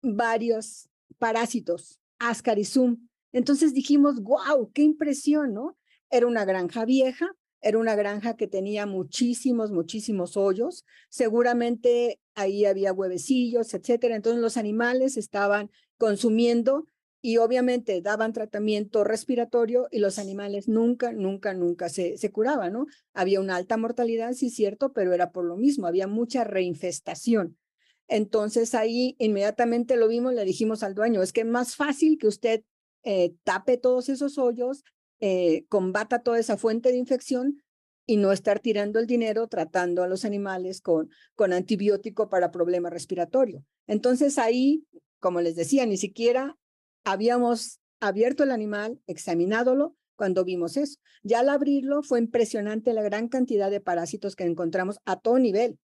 varios 0.00 0.88
parásitos, 1.18 1.98
ascarizum, 2.18 3.08
Entonces 3.32 3.74
dijimos, 3.74 4.22
wow, 4.22 4.70
qué 4.72 4.82
impresión, 4.82 5.52
¿no? 5.52 5.76
Era 6.10 6.26
una 6.26 6.44
granja 6.44 6.84
vieja, 6.84 7.28
era 7.60 7.78
una 7.78 7.96
granja 7.96 8.36
que 8.36 8.46
tenía 8.46 8.86
muchísimos, 8.86 9.72
muchísimos 9.72 10.36
hoyos. 10.36 10.84
Seguramente 11.10 12.20
ahí 12.34 12.64
había 12.64 12.92
huevecillos, 12.92 13.74
etcétera. 13.74 14.16
Entonces 14.16 14.40
los 14.40 14.56
animales 14.56 15.16
estaban 15.16 15.70
consumiendo 15.98 16.86
y 17.20 17.38
obviamente 17.38 18.00
daban 18.00 18.32
tratamiento 18.32 19.04
respiratorio 19.04 19.88
y 19.90 19.98
los 19.98 20.18
animales 20.18 20.68
nunca, 20.68 21.12
nunca, 21.12 21.52
nunca 21.52 21.88
se, 21.88 22.16
se 22.16 22.30
curaban, 22.30 22.72
¿no? 22.72 22.86
Había 23.12 23.40
una 23.40 23.56
alta 23.56 23.76
mortalidad, 23.76 24.32
sí, 24.32 24.50
cierto, 24.50 24.92
pero 24.92 25.12
era 25.12 25.32
por 25.32 25.44
lo 25.44 25.56
mismo, 25.56 25.86
había 25.86 26.06
mucha 26.06 26.44
reinfestación. 26.44 27.58
Entonces 28.06 28.74
ahí 28.74 29.16
inmediatamente 29.18 29.96
lo 29.96 30.08
vimos, 30.08 30.32
le 30.32 30.44
dijimos 30.44 30.82
al 30.82 30.94
dueño, 30.94 31.22
es 31.22 31.32
que 31.32 31.42
es 31.42 31.46
más 31.46 31.76
fácil 31.76 32.18
que 32.18 32.28
usted 32.28 32.62
eh, 33.02 33.34
tape 33.44 33.76
todos 33.76 34.08
esos 34.08 34.38
hoyos, 34.38 34.84
eh, 35.20 35.64
combata 35.68 36.22
toda 36.22 36.38
esa 36.38 36.56
fuente 36.56 36.90
de 36.90 36.96
infección 36.96 37.62
y 38.06 38.16
no 38.16 38.32
estar 38.32 38.60
tirando 38.60 38.98
el 38.98 39.06
dinero 39.06 39.48
tratando 39.48 40.02
a 40.02 40.08
los 40.08 40.24
animales 40.24 40.80
con, 40.80 41.10
con 41.34 41.52
antibiótico 41.52 42.30
para 42.30 42.50
problema 42.50 42.88
respiratorio. 42.88 43.64
Entonces 43.86 44.38
ahí, 44.38 44.86
como 45.20 45.40
les 45.40 45.56
decía, 45.56 45.86
ni 45.86 45.96
siquiera 45.96 46.56
habíamos 47.04 47.80
abierto 48.00 48.44
el 48.44 48.50
animal, 48.50 49.00
examinádolo 49.06 49.96
cuando 50.16 50.44
vimos 50.44 50.76
eso. 50.76 50.98
Ya 51.22 51.40
al 51.40 51.48
abrirlo 51.48 52.02
fue 52.02 52.18
impresionante 52.18 52.92
la 52.92 53.02
gran 53.02 53.28
cantidad 53.28 53.70
de 53.70 53.80
parásitos 53.80 54.36
que 54.36 54.44
encontramos 54.44 54.98
a 55.04 55.18
todo 55.18 55.38
nivel, 55.38 55.78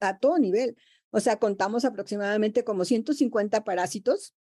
a 0.00 0.18
todo 0.18 0.38
nivel. 0.38 0.76
O 1.10 1.20
sea, 1.20 1.38
contamos 1.38 1.84
aproximadamente 1.84 2.64
como 2.64 2.84
150 2.84 3.64
parásitos 3.64 4.34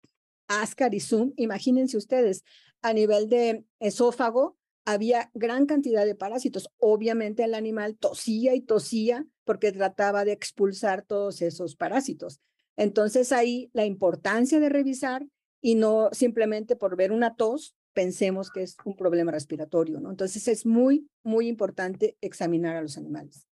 Ascar 0.48 0.94
y 0.94 1.00
Zoom, 1.00 1.32
imagínense 1.36 1.96
ustedes, 1.96 2.44
a 2.82 2.92
nivel 2.92 3.28
de 3.28 3.64
esófago 3.80 4.56
había 4.84 5.30
gran 5.34 5.66
cantidad 5.66 6.06
de 6.06 6.14
parásitos. 6.14 6.68
Obviamente 6.78 7.42
el 7.42 7.54
animal 7.54 7.96
tosía 7.96 8.54
y 8.54 8.60
tosía 8.60 9.26
porque 9.44 9.72
trataba 9.72 10.24
de 10.24 10.32
expulsar 10.32 11.02
todos 11.02 11.42
esos 11.42 11.74
parásitos. 11.74 12.40
Entonces 12.76 13.32
ahí 13.32 13.70
la 13.72 13.86
importancia 13.86 14.60
de 14.60 14.68
revisar 14.68 15.26
y 15.62 15.74
no 15.74 16.10
simplemente 16.12 16.76
por 16.76 16.96
ver 16.96 17.12
una 17.12 17.34
tos 17.34 17.74
pensemos 17.92 18.50
que 18.50 18.62
es 18.62 18.76
un 18.84 18.94
problema 18.94 19.32
respiratorio, 19.32 20.00
¿no? 20.00 20.10
Entonces 20.10 20.46
es 20.48 20.66
muy, 20.66 21.08
muy 21.24 21.48
importante 21.48 22.16
examinar 22.20 22.76
a 22.76 22.82
los 22.82 22.98
animales. 22.98 23.46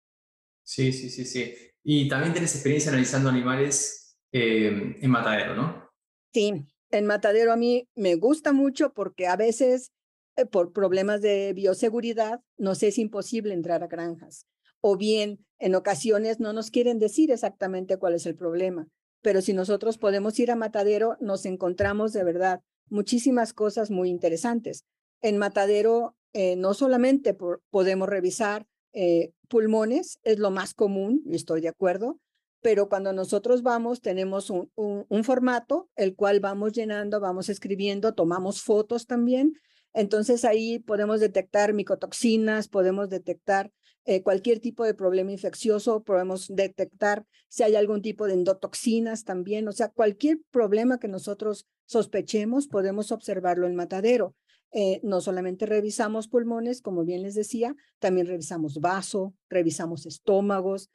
Sí, 0.64 0.92
sí, 0.92 1.10
sí, 1.10 1.26
sí. 1.26 1.54
Y 1.84 2.08
también 2.08 2.32
tienes 2.32 2.54
experiencia 2.54 2.90
analizando 2.90 3.28
animales 3.28 4.16
eh, 4.32 4.96
en 4.98 5.10
matadero, 5.10 5.54
¿no? 5.54 5.90
Sí, 6.32 6.64
en 6.90 7.06
matadero 7.06 7.52
a 7.52 7.56
mí 7.56 7.86
me 7.94 8.14
gusta 8.14 8.52
mucho 8.52 8.94
porque 8.94 9.26
a 9.26 9.36
veces 9.36 9.92
eh, 10.36 10.46
por 10.46 10.72
problemas 10.72 11.20
de 11.20 11.52
bioseguridad 11.52 12.40
nos 12.56 12.82
es 12.82 12.98
imposible 12.98 13.52
entrar 13.52 13.82
a 13.82 13.88
granjas 13.88 14.46
o 14.80 14.96
bien 14.96 15.44
en 15.58 15.74
ocasiones 15.74 16.40
no 16.40 16.52
nos 16.52 16.70
quieren 16.70 16.98
decir 16.98 17.30
exactamente 17.30 17.98
cuál 17.98 18.14
es 18.14 18.26
el 18.26 18.34
problema. 18.34 18.88
Pero 19.22 19.42
si 19.42 19.52
nosotros 19.52 19.98
podemos 19.98 20.38
ir 20.38 20.50
a 20.50 20.56
matadero, 20.56 21.16
nos 21.20 21.44
encontramos 21.44 22.12
de 22.12 22.24
verdad 22.24 22.62
muchísimas 22.88 23.52
cosas 23.52 23.90
muy 23.90 24.08
interesantes. 24.10 24.84
En 25.22 25.38
matadero 25.38 26.16
eh, 26.32 26.56
no 26.56 26.74
solamente 26.74 27.36
podemos 27.70 28.08
revisar 28.08 28.66
eh, 28.92 29.32
pulmones, 29.48 30.18
es 30.22 30.38
lo 30.38 30.50
más 30.50 30.74
común, 30.74 31.22
estoy 31.30 31.60
de 31.60 31.68
acuerdo, 31.68 32.18
pero 32.60 32.88
cuando 32.88 33.12
nosotros 33.12 33.62
vamos 33.62 34.00
tenemos 34.00 34.50
un, 34.50 34.70
un, 34.74 35.24
formato, 35.24 35.88
el 35.96 36.14
cual 36.14 36.40
vamos 36.40 36.72
llenando, 36.72 37.20
vamos 37.20 37.48
escribiendo, 37.48 38.14
tomamos 38.14 38.62
fotos 38.62 39.06
también. 39.06 39.54
Entonces 39.92 40.44
ahí 40.44 40.78
podemos 40.78 41.20
detectar 41.20 41.72
micotoxinas, 41.72 42.68
podemos 42.68 43.08
detectar 43.08 43.72
eh, 44.04 44.22
cualquier 44.22 44.60
tipo 44.60 44.84
de 44.84 44.94
problema 44.94 45.32
infeccioso, 45.32 46.02
podemos 46.02 46.48
detectar 46.48 47.26
si 47.48 47.62
hay 47.62 47.76
algún 47.76 48.02
tipo 48.02 48.26
de 48.26 48.34
endotoxinas 48.34 49.24
también, 49.24 49.68
o 49.68 49.72
sea, 49.72 49.88
cualquier 49.88 50.38
problema 50.50 50.98
que 50.98 51.08
nosotros 51.08 51.66
sospechemos, 51.86 52.66
podemos 52.68 53.12
observarlo 53.12 53.66
en 53.66 53.76
matadero. 53.76 54.34
Eh, 54.72 55.00
no 55.02 55.20
solamente 55.20 55.66
revisamos 55.66 56.28
pulmones, 56.28 56.80
como 56.80 57.04
bien 57.04 57.22
les 57.22 57.34
decía, 57.34 57.74
también 57.98 58.26
revisamos 58.26 58.80
vaso, 58.80 59.34
revisamos 59.48 60.06
estómagos, 60.06 60.90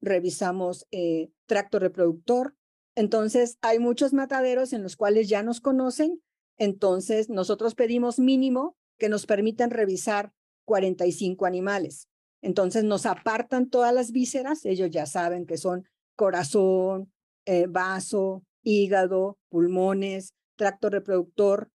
revisamos 0.00 0.86
eh, 0.90 1.30
tracto 1.46 1.78
reproductor. 1.78 2.56
Entonces, 2.94 3.58
hay 3.60 3.78
muchos 3.78 4.12
mataderos 4.12 4.72
en 4.72 4.82
los 4.82 4.96
cuales 4.96 5.28
ya 5.28 5.42
nos 5.42 5.60
conocen. 5.60 6.22
Entonces, 6.56 7.28
nosotros 7.28 7.74
pedimos 7.74 8.18
mínimo 8.18 8.76
que 8.98 9.08
nos 9.08 9.26
permitan 9.26 9.70
revisar 9.70 10.32
45 10.64 11.46
animales. 11.46 12.08
Entonces, 12.42 12.84
nos 12.84 13.06
apartan 13.06 13.68
todas 13.68 13.94
las 13.94 14.12
vísceras. 14.12 14.64
Ellos 14.64 14.90
ya 14.90 15.06
saben 15.06 15.46
que 15.46 15.56
son 15.56 15.84
corazón, 16.16 17.12
eh, 17.44 17.66
vaso, 17.68 18.42
hígado, 18.62 19.38
pulmones, 19.48 20.34
tracto 20.56 20.90
reproductor. 20.90 21.70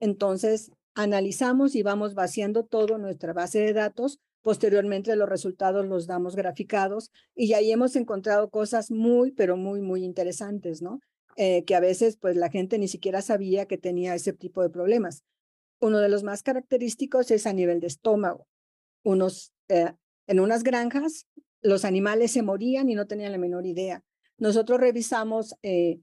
Entonces, 0.00 0.70
analizamos 0.94 1.74
y 1.74 1.82
vamos 1.82 2.14
vaciando 2.14 2.64
todo 2.64 2.98
nuestra 2.98 3.32
base 3.32 3.60
de 3.60 3.72
datos 3.72 4.20
Posteriormente 4.44 5.16
los 5.16 5.26
resultados 5.26 5.86
los 5.86 6.06
damos 6.06 6.36
graficados 6.36 7.10
y 7.34 7.54
ahí 7.54 7.72
hemos 7.72 7.96
encontrado 7.96 8.50
cosas 8.50 8.90
muy, 8.90 9.32
pero 9.32 9.56
muy, 9.56 9.80
muy 9.80 10.04
interesantes, 10.04 10.82
¿no? 10.82 11.00
Eh, 11.36 11.64
que 11.64 11.74
a 11.74 11.80
veces 11.80 12.18
pues 12.18 12.36
la 12.36 12.50
gente 12.50 12.78
ni 12.78 12.86
siquiera 12.86 13.22
sabía 13.22 13.64
que 13.64 13.78
tenía 13.78 14.14
ese 14.14 14.34
tipo 14.34 14.60
de 14.60 14.68
problemas. 14.68 15.24
Uno 15.80 15.98
de 15.98 16.10
los 16.10 16.24
más 16.24 16.42
característicos 16.42 17.30
es 17.30 17.46
a 17.46 17.54
nivel 17.54 17.80
de 17.80 17.86
estómago. 17.86 18.46
Unos, 19.02 19.54
eh, 19.68 19.94
en 20.26 20.40
unas 20.40 20.62
granjas 20.62 21.26
los 21.60 21.84
animales 21.84 22.30
se 22.32 22.42
morían 22.42 22.88
y 22.90 22.94
no 22.94 23.06
tenían 23.06 23.32
la 23.32 23.38
menor 23.38 23.66
idea. 23.66 24.04
Nosotros 24.36 24.78
revisamos 24.78 25.54
eh, 25.62 25.98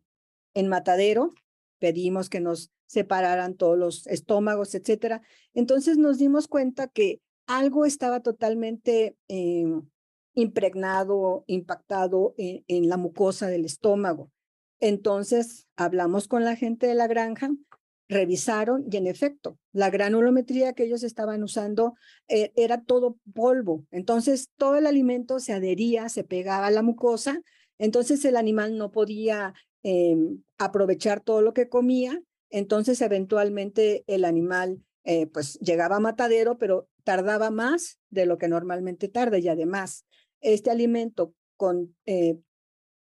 en 0.54 0.68
matadero, 0.68 1.34
pedimos 1.80 2.30
que 2.30 2.40
nos 2.40 2.72
separaran 2.88 3.56
todos 3.56 3.78
los 3.78 4.08
estómagos, 4.08 4.76
etcétera. 4.76 5.22
Entonces 5.54 5.98
nos 5.98 6.18
dimos 6.18 6.48
cuenta 6.48 6.88
que 6.88 7.22
algo 7.46 7.86
estaba 7.86 8.22
totalmente 8.22 9.16
em, 9.28 9.84
impregnado, 10.34 11.44
impactado 11.48 12.34
en, 12.38 12.90
la 12.90 12.98
mucosa 12.98 13.48
del 13.48 13.66
estómago. 13.66 14.32
Entonces 14.80 15.68
hablamos 15.76 16.28
con 16.28 16.44
la 16.44 16.56
gente 16.56 16.88
de 16.88 16.96
la 16.96 17.08
granja, 17.08 17.52
revisaron 18.12 18.86
y 18.92 18.98
en 18.98 19.08
efecto, 19.08 19.58
la 19.72 19.90
granulometría 19.90 20.74
que 20.74 20.84
ellos 20.84 21.02
estaban 21.02 21.44
usando 21.44 21.96
eh, 22.28 22.52
era 22.56 22.84
todo 22.84 23.18
polvo. 23.34 23.86
Entonces 23.90 24.50
todo 24.58 24.76
el 24.76 24.86
alimento 24.86 25.40
se 25.40 25.54
adhería, 25.54 26.10
se 26.10 26.24
pegaba 26.24 26.68
a 26.68 26.72
la 26.72 26.84
mucosa, 26.84 27.42
entonces 27.80 28.24
el 28.26 28.36
animal 28.36 28.78
no 28.78 28.92
podía 28.92 29.54
em, 29.82 30.44
aprovechar 30.58 31.22
todo 31.22 31.42
lo 31.42 31.54
que 31.54 31.70
comía, 31.70 32.22
entonces 32.50 33.02
eventualmente 33.02 34.04
el 34.08 34.26
animal 34.26 34.84
eh, 35.06 35.28
pues 35.28 35.58
llegaba 35.60 35.96
a 35.96 36.02
matadero, 36.02 36.58
pero 36.58 36.90
tardaba 37.04 37.50
más 37.50 37.98
de 38.10 38.26
lo 38.26 38.38
que 38.38 38.50
normalmente 38.50 39.08
tarda 39.08 39.40
y 39.40 39.48
además 39.48 40.06
este 40.42 40.70
alimento 40.70 41.34
con 41.56 41.96
eh, 42.06 42.38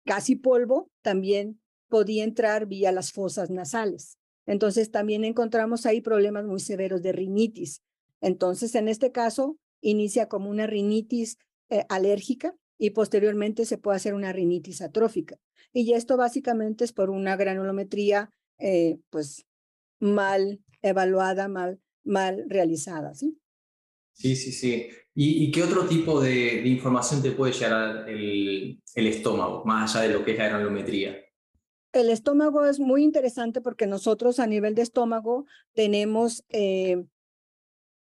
casi 0.05 0.37
polvo 0.37 0.91
también 1.03 1.61
podía 1.89 2.25
entrar 2.25 2.67
vía 2.67 2.93
las 2.93 3.11
fosas 3.11 3.49
nasales. 3.51 4.18
Entonces 4.49 4.91
también 4.91 5.25
encontramos 5.25 5.85
ahí 5.85 6.01
problemas 6.01 6.47
muy 6.47 6.59
severos 6.59 7.03
de 7.03 7.13
rinitis. 7.13 7.83
Entonces 8.23 8.75
en 8.75 8.89
este 8.89 9.13
caso 9.13 9.59
inicia 9.83 10.27
como 10.27 10.49
una 10.49 10.67
rinitis 10.67 11.37
eh, 11.69 11.85
alérgica 11.91 12.57
y 12.79 12.91
posteriormente 12.91 13.67
se 13.67 13.77
puede 13.77 13.97
hacer 13.97 14.15
una 14.15 14.33
rinitis 14.33 14.81
atrófica. 14.81 15.37
Y 15.75 15.93
esto 15.93 16.17
básicamente 16.17 16.85
es 16.85 16.95
por 16.95 17.11
una 17.11 17.37
granulometría 17.37 18.31
eh, 18.59 18.97
pues 19.11 19.45
mal 20.01 20.61
evaluada, 20.81 21.47
mal, 21.49 21.79
mal 22.03 22.47
realizada. 22.49 23.15
¿sí? 23.15 23.39
Sí, 24.15 24.35
sí, 24.35 24.53
sí. 24.53 24.89
¿Y, 25.15 25.51
qué 25.51 25.63
otro 25.63 25.87
tipo 25.87 26.23
de, 26.23 26.67
información 26.67 27.21
te 27.21 27.33
puede 27.33 27.53
llegar 27.53 28.09
el, 28.09 28.81
el, 28.95 29.07
estómago, 29.09 29.65
más 29.65 29.95
allá 29.95 30.09
de 30.09 30.15
lo 30.15 30.25
que 30.25 30.33
es 30.33 30.39
la 30.39 30.49
granulometría? 30.49 31.28
El 31.93 32.11
estómago 32.11 32.65
es 32.67 32.81
muy 32.81 33.03
interesante 33.03 33.61
porque 33.61 33.87
nosotros 33.87 34.39
a 34.39 34.47
nivel 34.47 34.75
de 34.75 34.83
estómago 34.83 35.47
tenemos, 35.75 36.45
eh, 36.51 37.05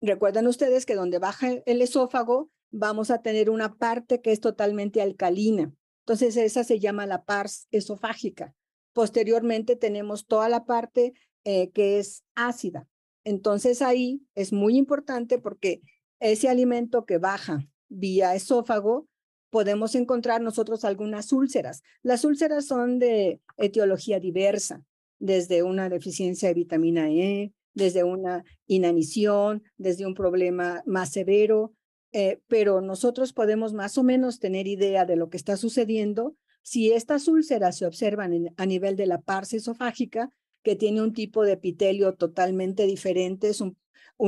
recuerdan 0.02 0.48
ustedes 0.48 0.86
que 0.86 0.96
donde 0.96 1.20
baja 1.20 1.50
el 1.66 1.82
esófago 1.82 2.50
vamos 2.72 3.12
a 3.12 3.22
tener 3.22 3.50
una 3.50 3.78
parte 3.78 4.22
que 4.22 4.32
es 4.32 4.40
totalmente 4.40 5.02
alcalina. 5.02 5.74
Entonces 6.06 6.36
esa 6.38 6.64
se 6.64 6.80
llama 6.80 7.06
la 7.06 7.24
pars 7.24 7.68
esofágica. 7.72 8.56
Posteriormente 8.94 9.76
tenemos 9.76 10.26
toda 10.26 10.50
la 10.50 10.66
parte 10.66 11.14
eh, 11.44 11.72
que 11.72 12.00
es 12.00 12.24
ácida. 12.36 12.88
Entonces 13.24 13.82
ahí 13.82 14.22
es 14.36 14.52
muy 14.52 14.78
importante 14.78 15.38
porque 15.38 15.82
ese 16.20 16.50
alimento 16.50 17.06
que 17.06 17.18
baja 17.18 17.68
vía 17.88 18.36
esófago, 18.36 19.08
podemos 19.52 19.94
encontrar 19.94 20.42
nosotros 20.42 20.84
algunas 20.84 21.32
úlceras. 21.32 21.84
Las 22.02 22.26
úlceras 22.26 22.66
son 22.66 22.98
de 22.98 23.42
etiología 23.58 24.20
diversa, 24.20 24.84
desde 25.20 25.62
una 25.62 25.90
deficiencia 25.90 26.48
de 26.48 26.56
vitamina 26.56 27.12
E, 27.12 27.54
desde 27.74 28.04
una 28.04 28.44
inanición, 28.66 29.62
desde 29.78 30.08
un 30.08 30.16
problema 30.16 30.82
más 30.88 31.12
severo, 31.12 31.74
eh, 32.14 32.40
pero 32.48 32.82
nosotros 32.82 33.32
podemos 33.32 33.74
más 33.74 33.98
o 33.98 34.04
menos 34.04 34.40
tener 34.40 34.68
idea 34.68 35.06
de 35.06 35.16
lo 35.16 35.30
que 35.30 35.38
está 35.38 35.56
sucediendo 35.56 36.36
si 36.64 36.92
estas 36.92 37.28
úlceras 37.28 37.78
se 37.78 37.86
observan 37.86 38.54
a 38.56 38.66
nivel 38.66 38.96
de 38.96 39.08
la 39.08 39.22
parsa 39.22 39.58
esofágica, 39.58 40.30
que 40.64 40.76
tiene 40.76 41.02
un 41.02 41.14
tipo 41.14 41.44
de 41.44 41.54
epitelio 41.54 42.14
totalmente 42.14 42.86
diferente, 42.86 43.50
es 43.50 43.62
un, 43.62 43.78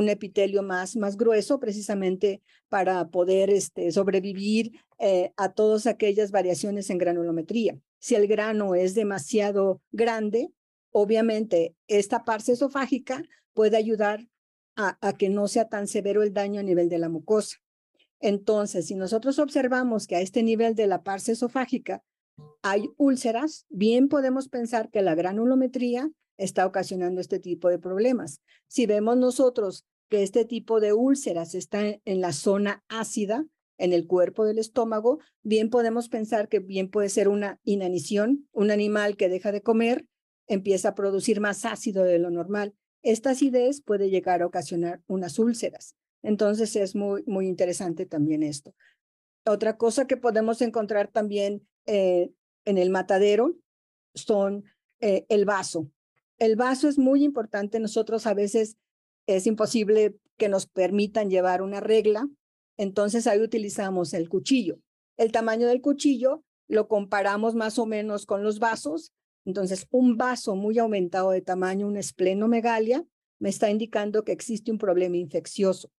epitelio 0.09 0.63
más, 0.63 0.95
más 0.95 1.17
grueso 1.17 1.59
precisamente 1.59 2.41
para 2.69 3.09
poder 3.09 3.49
este, 3.49 3.91
sobrevivir 3.91 4.71
eh, 4.99 5.31
a 5.37 5.53
todas 5.53 5.85
aquellas 5.87 6.31
variaciones 6.31 6.89
en 6.89 6.97
granulometría. 6.97 7.77
Si 7.99 8.15
el 8.15 8.27
grano 8.27 8.75
es 8.75 8.95
demasiado 8.95 9.81
grande, 9.91 10.51
obviamente 10.91 11.75
esta 11.87 12.23
parsa 12.23 12.53
esofágica 12.53 13.23
puede 13.53 13.77
ayudar 13.77 14.27
a, 14.75 14.97
a 15.07 15.13
que 15.13 15.29
no 15.29 15.47
sea 15.47 15.69
tan 15.69 15.87
severo 15.87 16.23
el 16.23 16.33
daño 16.33 16.59
a 16.59 16.63
nivel 16.63 16.89
de 16.89 16.97
la 16.97 17.09
mucosa. 17.09 17.57
Entonces, 18.19 18.87
si 18.87 18.95
nosotros 18.95 19.37
observamos 19.37 20.07
que 20.07 20.15
a 20.15 20.21
este 20.21 20.43
nivel 20.43 20.75
de 20.75 20.87
la 20.87 21.03
parsa 21.03 21.33
esofágica 21.33 22.03
hay 22.61 22.89
úlceras, 22.97 23.65
bien 23.69 24.07
podemos 24.07 24.49
pensar 24.49 24.89
que 24.89 25.01
la 25.01 25.13
granulometría 25.13 26.09
está 26.37 26.65
ocasionando 26.65 27.21
este 27.21 27.39
tipo 27.39 27.69
de 27.69 27.79
problemas. 27.79 28.41
Si 28.67 28.85
vemos 28.85 29.17
nosotros 29.17 29.85
que 30.09 30.23
este 30.23 30.45
tipo 30.45 30.79
de 30.79 30.93
úlceras 30.93 31.55
está 31.55 31.81
en 31.83 32.21
la 32.21 32.33
zona 32.33 32.83
ácida, 32.87 33.45
en 33.77 33.93
el 33.93 34.07
cuerpo 34.07 34.45
del 34.45 34.59
estómago, 34.59 35.19
bien 35.41 35.69
podemos 35.69 36.09
pensar 36.09 36.47
que 36.47 36.59
bien 36.59 36.89
puede 36.89 37.09
ser 37.09 37.27
una 37.27 37.59
inanición, 37.63 38.47
un 38.51 38.71
animal 38.71 39.17
que 39.17 39.29
deja 39.29 39.51
de 39.51 39.61
comer, 39.61 40.05
empieza 40.47 40.89
a 40.89 40.95
producir 40.95 41.39
más 41.41 41.65
ácido 41.65 42.03
de 42.03 42.19
lo 42.19 42.29
normal. 42.29 42.75
Esta 43.01 43.31
acidez 43.31 43.81
puede 43.81 44.09
llegar 44.09 44.41
a 44.41 44.45
ocasionar 44.45 45.01
unas 45.07 45.39
úlceras. 45.39 45.95
Entonces 46.21 46.75
es 46.75 46.95
muy, 46.95 47.23
muy 47.25 47.47
interesante 47.47 48.05
también 48.05 48.43
esto. 48.43 48.73
Otra 49.45 49.77
cosa 49.77 50.07
que 50.07 50.15
podemos 50.15 50.61
encontrar 50.61 51.09
también 51.11 51.67
eh, 51.85 52.31
en 52.65 52.77
el 52.77 52.89
matadero 52.89 53.55
son 54.15 54.63
eh, 55.01 55.25
el 55.27 55.43
vaso. 55.43 55.89
El 56.39 56.55
vaso 56.55 56.87
es 56.87 56.97
muy 56.97 57.23
importante. 57.23 57.79
Nosotros 57.79 58.27
a 58.27 58.33
veces 58.33 58.77
es 59.27 59.47
imposible 59.47 60.15
que 60.37 60.49
nos 60.49 60.65
permitan 60.65 61.29
llevar 61.29 61.61
una 61.61 61.79
regla, 61.79 62.27
entonces 62.77 63.27
ahí 63.27 63.39
utilizamos 63.39 64.13
el 64.13 64.29
cuchillo. 64.29 64.79
El 65.17 65.31
tamaño 65.31 65.67
del 65.67 65.81
cuchillo 65.81 66.43
lo 66.67 66.87
comparamos 66.87 67.55
más 67.55 67.77
o 67.77 67.85
menos 67.85 68.25
con 68.25 68.43
los 68.43 68.59
vasos. 68.59 69.13
Entonces, 69.45 69.87
un 69.91 70.17
vaso 70.17 70.55
muy 70.55 70.79
aumentado 70.79 71.31
de 71.31 71.41
tamaño, 71.41 71.87
una 71.87 71.99
esplenomegalia, 71.99 73.05
me 73.39 73.49
está 73.49 73.69
indicando 73.69 74.23
que 74.23 74.31
existe 74.31 74.71
un 74.71 74.77
problema 74.77 75.17
infeccioso. 75.17 75.91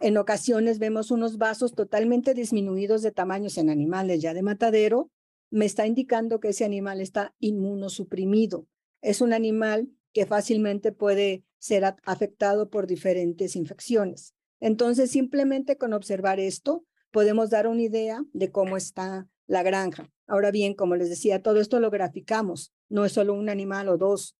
En 0.00 0.16
ocasiones 0.16 0.78
vemos 0.78 1.10
unos 1.10 1.36
vasos 1.38 1.74
totalmente 1.74 2.32
disminuidos 2.32 3.02
de 3.02 3.10
tamaños 3.10 3.58
en 3.58 3.68
animales 3.68 4.22
ya 4.22 4.32
de 4.32 4.42
matadero. 4.42 5.10
Me 5.50 5.64
está 5.64 5.86
indicando 5.86 6.38
que 6.38 6.50
ese 6.50 6.64
animal 6.64 7.00
está 7.00 7.34
inmunosuprimido. 7.40 8.66
Es 9.00 9.20
un 9.20 9.32
animal 9.32 9.88
que 10.12 10.26
fácilmente 10.26 10.92
puede 10.92 11.44
ser 11.58 11.84
afectado 12.04 12.70
por 12.70 12.86
diferentes 12.86 13.56
infecciones. 13.56 14.34
Entonces, 14.60 15.10
simplemente 15.10 15.76
con 15.76 15.92
observar 15.92 16.40
esto, 16.40 16.84
podemos 17.10 17.50
dar 17.50 17.66
una 17.66 17.82
idea 17.82 18.24
de 18.32 18.50
cómo 18.50 18.76
está 18.76 19.28
la 19.46 19.62
granja. 19.62 20.10
Ahora 20.26 20.50
bien, 20.50 20.74
como 20.74 20.96
les 20.96 21.08
decía, 21.08 21.42
todo 21.42 21.60
esto 21.60 21.80
lo 21.80 21.90
graficamos. 21.90 22.72
No 22.88 23.04
es 23.04 23.12
solo 23.12 23.34
un 23.34 23.48
animal 23.48 23.88
o 23.88 23.96
dos. 23.96 24.36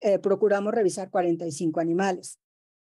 Eh, 0.00 0.18
procuramos 0.18 0.74
revisar 0.74 1.10
45 1.10 1.80
animales. 1.80 2.38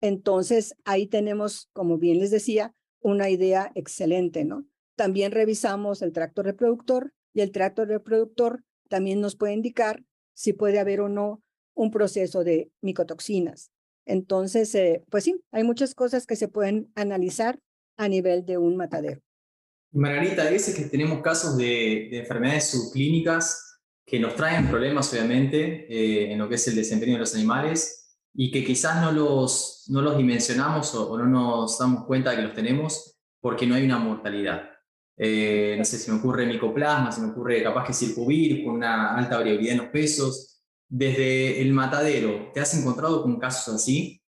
Entonces, 0.01 0.75
ahí 0.85 1.07
tenemos, 1.07 1.69
como 1.73 1.99
bien 1.99 2.21
les 2.21 2.31
decía, 2.31 2.75
una 3.01 3.31
idea 3.31 3.71
excelente, 3.75 4.45
¿no? 4.45 4.67
También 4.97 5.33
revisamos 5.33 6.03
el 6.03 6.13
tracto 6.13 6.43
reproductor 6.43 7.13
y 7.33 7.41
el 7.41 7.53
tracto 7.53 7.85
reproductor 7.85 8.65
también 8.89 9.21
nos 9.21 9.37
puede 9.37 9.53
indicar 9.53 10.03
si 10.39 10.53
puede 10.53 10.79
haber 10.79 11.01
o 11.01 11.09
no 11.09 11.43
un 11.75 11.91
proceso 11.91 12.45
de 12.45 12.71
micotoxinas. 12.81 13.73
Entonces, 14.07 14.73
eh, 14.77 15.05
pues 15.11 15.25
sí, 15.25 15.41
hay 15.51 15.65
muchas 15.65 15.97
cosas 15.97 16.27
que 16.27 16.37
se 16.37 16.47
pueden 16.47 16.93
analizar 16.95 17.59
a 17.97 18.09
nivel 18.09 18.47
de 18.47 18.57
un 18.57 18.77
matadero. 18.77 19.21
Margarita, 19.91 20.43
a 20.43 20.51
veces 20.51 20.77
que 20.77 20.85
tenemos 20.85 21.23
casos 21.23 21.57
de, 21.57 22.17
enfermedades 22.21 22.71
subclínicas 22.71 23.81
que 24.07 24.21
nos 24.21 24.37
traen 24.37 24.69
problemas, 24.69 25.13
obviamente, 25.13 25.87
eh, 25.93 26.33
en 26.33 26.39
lo 26.39 26.49
que 26.49 26.55
es 26.55 26.69
el 26.69 26.77
desempeño 26.77 27.15
de 27.15 27.19
los 27.19 27.35
animales 27.35 28.17
y 28.33 28.53
que 28.53 28.65
quizás 28.65 29.03
no 29.03 29.11
los, 29.11 29.87
no 29.89 30.03
los 30.03 30.17
dimensionamos 30.17 30.95
o, 30.95 31.19
no 31.19 31.27
nos 31.27 31.79
damos 31.81 32.05
cuenta 32.05 32.31
de 32.31 32.37
que 32.37 32.43
los 32.43 32.55
tenemos 32.55 33.19
porque 33.41 33.67
no 33.67 33.75
hay 33.75 33.85
una 33.85 33.99
mortalidad. 33.99 34.71
Eh, 35.19 35.75
no 35.77 35.85
sé, 35.85 35.99
si 35.99 36.11
me 36.11 36.19
ocurre 36.19 36.47
micoplasma, 36.47 37.11
se 37.11 37.21
me 37.21 37.29
ocurre 37.29 37.63
capaz 37.63 37.85
que 37.87 37.93
circuvir 37.93 38.65
con 38.65 38.75
una 38.75 39.17
alta 39.17 39.37
variabilidad 39.37 39.73
en 39.73 39.79
los 39.79 39.89
pesos. 39.89 40.63
Desde 40.89 41.61
el 41.61 41.73
matadero, 41.73 42.51
¿te 42.55 42.61
has 42.61 42.73
encontrado 42.79 43.23
con 43.23 43.39
casos 43.39 43.75
así? 43.75 44.23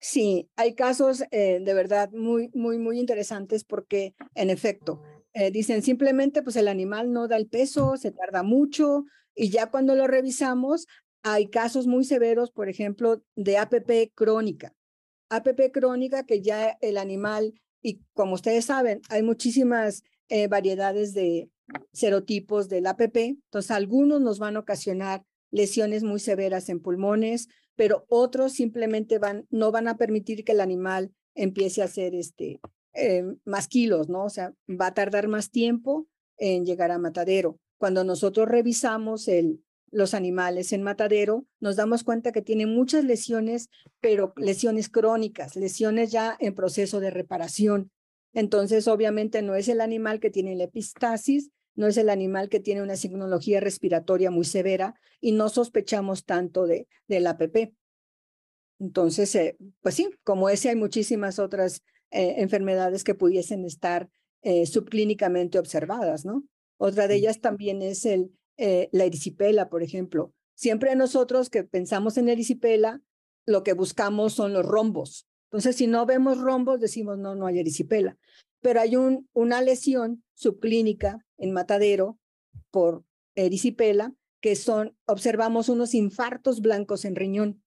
Sí, 0.00 0.48
hay 0.56 0.74
casos 0.74 1.22
eh, 1.30 1.60
de 1.62 1.74
verdad 1.74 2.10
muy, 2.12 2.50
muy, 2.54 2.78
muy 2.78 2.98
interesantes 2.98 3.64
porque, 3.64 4.14
en 4.34 4.50
efecto, 4.50 5.02
eh, 5.34 5.50
dicen 5.50 5.82
simplemente, 5.82 6.42
pues 6.42 6.56
el 6.56 6.68
animal 6.68 7.12
no 7.12 7.28
da 7.28 7.36
el 7.36 7.46
peso, 7.46 7.96
se 7.96 8.10
tarda 8.10 8.42
mucho 8.42 9.04
y 9.34 9.50
ya 9.50 9.70
cuando 9.70 9.94
lo 9.94 10.06
revisamos 10.06 10.86
hay 11.22 11.48
casos 11.48 11.86
muy 11.86 12.04
severos, 12.04 12.52
por 12.52 12.68
ejemplo, 12.68 13.20
de 13.34 13.58
APP 13.58 14.12
crónica. 14.14 14.72
APP 15.28 15.72
crónica 15.72 16.24
que 16.24 16.40
ya 16.40 16.78
el 16.80 16.96
animal, 16.96 17.60
y 17.86 18.00
como 18.14 18.34
ustedes 18.34 18.64
saben, 18.64 19.00
hay 19.10 19.22
muchísimas 19.22 20.02
eh, 20.28 20.48
variedades 20.48 21.14
de 21.14 21.48
serotipos 21.92 22.68
del 22.68 22.88
APP, 22.88 23.16
entonces 23.16 23.70
algunos 23.70 24.20
nos 24.20 24.40
van 24.40 24.56
a 24.56 24.58
ocasionar 24.60 25.22
lesiones 25.52 26.02
muy 26.02 26.18
severas 26.18 26.68
en 26.68 26.80
pulmones, 26.80 27.46
pero 27.76 28.04
otros 28.08 28.54
simplemente 28.54 29.20
van, 29.20 29.46
no 29.50 29.70
van 29.70 29.86
a 29.86 29.96
permitir 29.98 30.42
que 30.42 30.50
el 30.50 30.62
animal 30.62 31.12
empiece 31.36 31.80
a 31.80 31.84
hacer 31.84 32.16
este, 32.16 32.58
eh, 32.92 33.22
más 33.44 33.68
kilos, 33.68 34.08
¿no? 34.08 34.24
O 34.24 34.30
sea, 34.30 34.52
va 34.68 34.88
a 34.88 34.94
tardar 34.94 35.28
más 35.28 35.52
tiempo 35.52 36.08
en 36.38 36.66
llegar 36.66 36.90
a 36.90 36.98
matadero. 36.98 37.60
Cuando 37.78 38.02
nosotros 38.02 38.48
revisamos 38.48 39.28
el, 39.28 39.62
los 39.90 40.14
animales 40.14 40.72
en 40.72 40.82
matadero, 40.82 41.46
nos 41.60 41.76
damos 41.76 42.04
cuenta 42.04 42.32
que 42.32 42.42
tienen 42.42 42.74
muchas 42.74 43.04
lesiones, 43.04 43.70
pero 44.00 44.32
lesiones 44.36 44.88
crónicas, 44.88 45.56
lesiones 45.56 46.10
ya 46.10 46.36
en 46.40 46.54
proceso 46.54 47.00
de 47.00 47.10
reparación. 47.10 47.90
Entonces, 48.32 48.88
obviamente, 48.88 49.42
no 49.42 49.54
es 49.54 49.68
el 49.68 49.80
animal 49.80 50.20
que 50.20 50.30
tiene 50.30 50.56
la 50.56 50.64
epistasis, 50.64 51.50
no 51.74 51.86
es 51.86 51.96
el 51.96 52.10
animal 52.10 52.48
que 52.48 52.60
tiene 52.60 52.82
una 52.82 52.96
signología 52.96 53.60
respiratoria 53.60 54.30
muy 54.30 54.44
severa 54.44 54.94
y 55.20 55.32
no 55.32 55.48
sospechamos 55.48 56.24
tanto 56.24 56.66
de, 56.66 56.88
del 57.06 57.26
APP. 57.26 57.74
Entonces, 58.78 59.34
eh, 59.34 59.56
pues 59.80 59.94
sí, 59.94 60.10
como 60.24 60.48
ese 60.48 60.70
hay 60.70 60.76
muchísimas 60.76 61.38
otras 61.38 61.82
eh, 62.10 62.36
enfermedades 62.38 63.04
que 63.04 63.14
pudiesen 63.14 63.64
estar 63.64 64.08
eh, 64.42 64.66
subclínicamente 64.66 65.58
observadas, 65.58 66.24
¿no? 66.24 66.44
Otra 66.78 67.08
de 67.08 67.16
ellas 67.16 67.40
también 67.40 67.82
es 67.82 68.04
el, 68.04 68.30
eh, 68.56 68.88
la 68.92 69.04
erisipela, 69.04 69.68
por 69.68 69.82
ejemplo. 69.82 70.32
Siempre 70.54 70.96
nosotros 70.96 71.50
que 71.50 71.64
pensamos 71.64 72.16
en 72.16 72.28
erisipela, 72.28 73.02
lo 73.46 73.62
que 73.62 73.74
buscamos 73.74 74.32
son 74.32 74.52
los 74.52 74.64
rombos. 74.64 75.28
Entonces, 75.50 75.76
si 75.76 75.86
no 75.86 76.06
vemos 76.06 76.38
rombos, 76.38 76.80
decimos, 76.80 77.18
no, 77.18 77.34
no 77.34 77.46
hay 77.46 77.58
erisipela. 77.60 78.16
Pero 78.60 78.80
hay 78.80 78.96
un, 78.96 79.28
una 79.32 79.60
lesión 79.62 80.24
subclínica 80.34 81.24
en 81.38 81.52
matadero 81.52 82.18
por 82.70 83.04
erisipela, 83.34 84.14
que 84.40 84.56
son, 84.56 84.96
observamos 85.06 85.68
unos 85.68 85.94
infartos 85.94 86.60
blancos 86.60 87.04
en 87.04 87.16
riñón. 87.16 87.62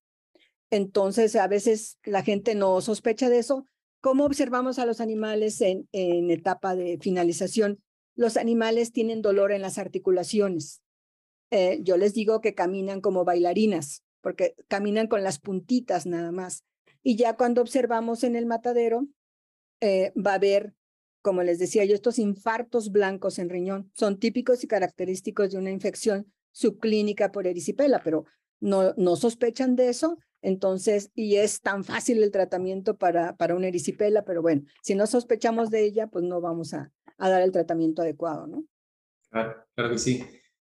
Entonces, 0.71 1.35
a 1.35 1.47
veces 1.47 1.99
la 2.03 2.23
gente 2.23 2.55
no 2.55 2.81
sospecha 2.81 3.29
de 3.29 3.39
eso. 3.39 3.65
¿Cómo 4.01 4.25
observamos 4.25 4.79
a 4.79 4.85
los 4.85 5.01
animales 5.01 5.61
en, 5.61 5.87
en 5.91 6.31
etapa 6.31 6.75
de 6.75 6.97
finalización? 7.01 7.81
Los 8.19 8.35
animales 8.35 8.91
tienen 8.91 9.21
dolor 9.21 9.53
en 9.53 9.61
las 9.61 9.77
articulaciones. 9.77 10.81
Eh, 11.51 11.79
yo 11.83 11.95
les 11.95 12.13
digo 12.13 12.41
que 12.41 12.53
caminan 12.53 12.99
como 12.99 13.23
bailarinas, 13.23 14.03
porque 14.19 14.55
caminan 14.67 15.07
con 15.07 15.23
las 15.23 15.39
puntitas 15.39 16.05
nada 16.05 16.33
más. 16.33 16.65
Y 17.01 17.15
ya 17.15 17.37
cuando 17.37 17.61
observamos 17.61 18.25
en 18.25 18.35
el 18.35 18.45
matadero, 18.45 19.07
eh, 19.79 20.11
va 20.17 20.31
a 20.31 20.35
haber, 20.35 20.73
como 21.21 21.43
les 21.43 21.59
decía 21.59 21.85
yo, 21.85 21.95
estos 21.95 22.19
infartos 22.19 22.91
blancos 22.91 23.39
en 23.39 23.47
riñón. 23.47 23.89
Son 23.93 24.19
típicos 24.19 24.65
y 24.65 24.67
característicos 24.67 25.51
de 25.51 25.57
una 25.57 25.71
infección 25.71 26.29
subclínica 26.51 27.31
por 27.31 27.47
erisipela, 27.47 28.01
pero 28.03 28.25
no, 28.59 28.93
no 28.97 29.15
sospechan 29.15 29.77
de 29.77 29.87
eso. 29.87 30.17
Entonces, 30.41 31.09
y 31.15 31.37
es 31.37 31.61
tan 31.61 31.85
fácil 31.85 32.21
el 32.21 32.31
tratamiento 32.31 32.97
para, 32.97 33.37
para 33.37 33.55
una 33.55 33.67
erisipela, 33.67 34.25
pero 34.25 34.41
bueno, 34.41 34.63
si 34.83 34.93
no 34.93 35.07
sospechamos 35.07 35.69
de 35.69 35.85
ella, 35.85 36.07
pues 36.07 36.25
no 36.25 36.41
vamos 36.41 36.73
a, 36.73 36.91
a 37.19 37.29
dar 37.29 37.41
el 37.41 37.51
tratamiento 37.51 38.01
adecuado, 38.01 38.47
¿no? 38.47 38.63
Claro, 39.29 39.63
claro 39.75 39.91
que 39.91 39.99
sí. 39.99 40.25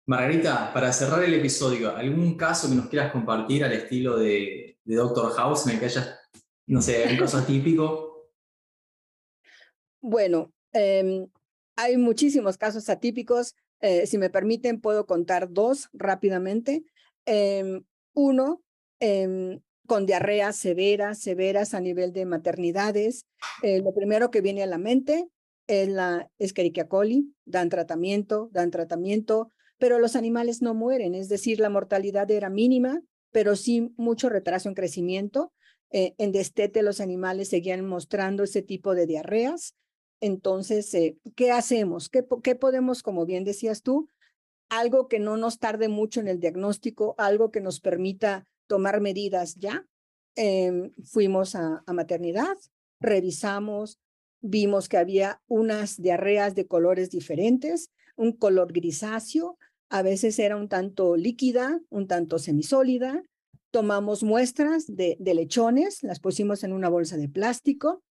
Margarita, 0.06 0.72
para 0.72 0.90
cerrar 0.92 1.22
el 1.22 1.34
episodio, 1.34 1.94
¿algún 1.94 2.34
caso 2.34 2.68
que 2.68 2.74
nos 2.74 2.88
quieras 2.88 3.12
compartir 3.12 3.62
al 3.62 3.72
estilo 3.72 4.16
de, 4.16 4.78
de 4.82 4.94
Doctor 4.94 5.32
House 5.32 5.66
en 5.66 5.74
el 5.74 5.78
que 5.78 5.84
haya, 5.84 6.18
no 6.66 6.80
sé, 6.80 7.06
un 7.10 7.18
caso 7.18 7.36
atípico? 7.36 8.30
Bueno, 10.00 10.50
em, 10.72 11.28
hay 11.76 11.98
muchísimos 11.98 12.56
casos 12.56 12.88
atípicos. 12.88 13.54
Eh, 13.80 14.06
si 14.06 14.16
me 14.16 14.30
permiten, 14.30 14.80
puedo 14.80 15.06
contar 15.06 15.52
dos 15.52 15.90
rápidamente. 15.92 16.84
Em, 17.26 17.84
uno, 18.14 18.62
em, 19.00 19.60
con 19.86 20.06
diarreas 20.06 20.56
severas, 20.56 21.18
severas 21.18 21.74
a 21.74 21.80
nivel 21.80 22.14
de 22.14 22.24
maternidades. 22.24 23.26
Eh, 23.62 23.82
lo 23.82 23.94
primero 23.94 24.30
que 24.30 24.40
viene 24.40 24.62
a 24.62 24.66
la 24.66 24.78
mente 24.78 25.28
es 25.68 25.88
la 25.88 26.30
Escherichia 26.38 26.88
coli, 26.88 27.32
dan 27.44 27.68
tratamiento, 27.68 28.48
dan 28.52 28.70
tratamiento, 28.70 29.52
pero 29.78 30.00
los 30.00 30.16
animales 30.16 30.60
no 30.60 30.74
mueren, 30.74 31.14
es 31.14 31.28
decir, 31.28 31.60
la 31.60 31.70
mortalidad 31.70 32.28
era 32.30 32.50
mínima, 32.50 33.00
pero 33.30 33.54
sí 33.54 33.92
mucho 33.96 34.28
retraso 34.28 34.68
en 34.68 34.74
crecimiento. 34.74 35.52
Eh, 35.90 36.14
en 36.18 36.32
destete 36.32 36.82
los 36.82 37.00
animales 37.00 37.48
seguían 37.48 37.86
mostrando 37.86 38.42
ese 38.42 38.62
tipo 38.62 38.94
de 38.94 39.06
diarreas. 39.06 39.74
Entonces, 40.20 40.92
eh, 40.94 41.16
¿qué 41.36 41.52
hacemos? 41.52 42.08
¿Qué, 42.08 42.26
¿Qué 42.42 42.56
podemos, 42.56 43.02
como 43.02 43.24
bien 43.24 43.44
decías 43.44 43.82
tú, 43.82 44.08
algo 44.68 45.08
que 45.08 45.18
no 45.18 45.36
nos 45.36 45.58
tarde 45.58 45.88
mucho 45.88 46.20
en 46.20 46.28
el 46.28 46.40
diagnóstico, 46.40 47.14
algo 47.18 47.50
que 47.50 47.60
nos 47.60 47.80
permita 47.80 48.44
tomar 48.66 49.00
medidas 49.00 49.54
ya? 49.54 49.86
Em, 50.34 50.92
fuimos 51.04 51.54
a 51.54 51.82
maternidad, 51.86 52.56
revisamos, 53.00 53.98
vimos 54.40 54.88
que 54.88 54.96
había 54.96 55.40
unas 55.48 56.00
diarreas 56.00 56.54
de 56.54 56.66
colores 56.66 57.10
diferentes, 57.10 57.90
un 58.16 58.32
color 58.32 58.72
grisáceo, 58.72 59.58
a 59.90 60.02
veces 60.02 60.38
era 60.38 60.56
un 60.56 60.68
tanto 60.68 61.16
líquida, 61.16 61.80
un 61.88 62.06
tanto 62.06 62.38
semisólida. 62.38 63.22
Tomamos 63.70 64.22
muestras 64.22 64.86
de, 64.86 65.16
lechones, 65.20 66.02
las 66.02 66.20
pusimos 66.20 66.62
en 66.64 66.72
una 66.72 66.88
bolsa 66.88 67.16
de 67.16 67.28
plástico, 67.28 68.02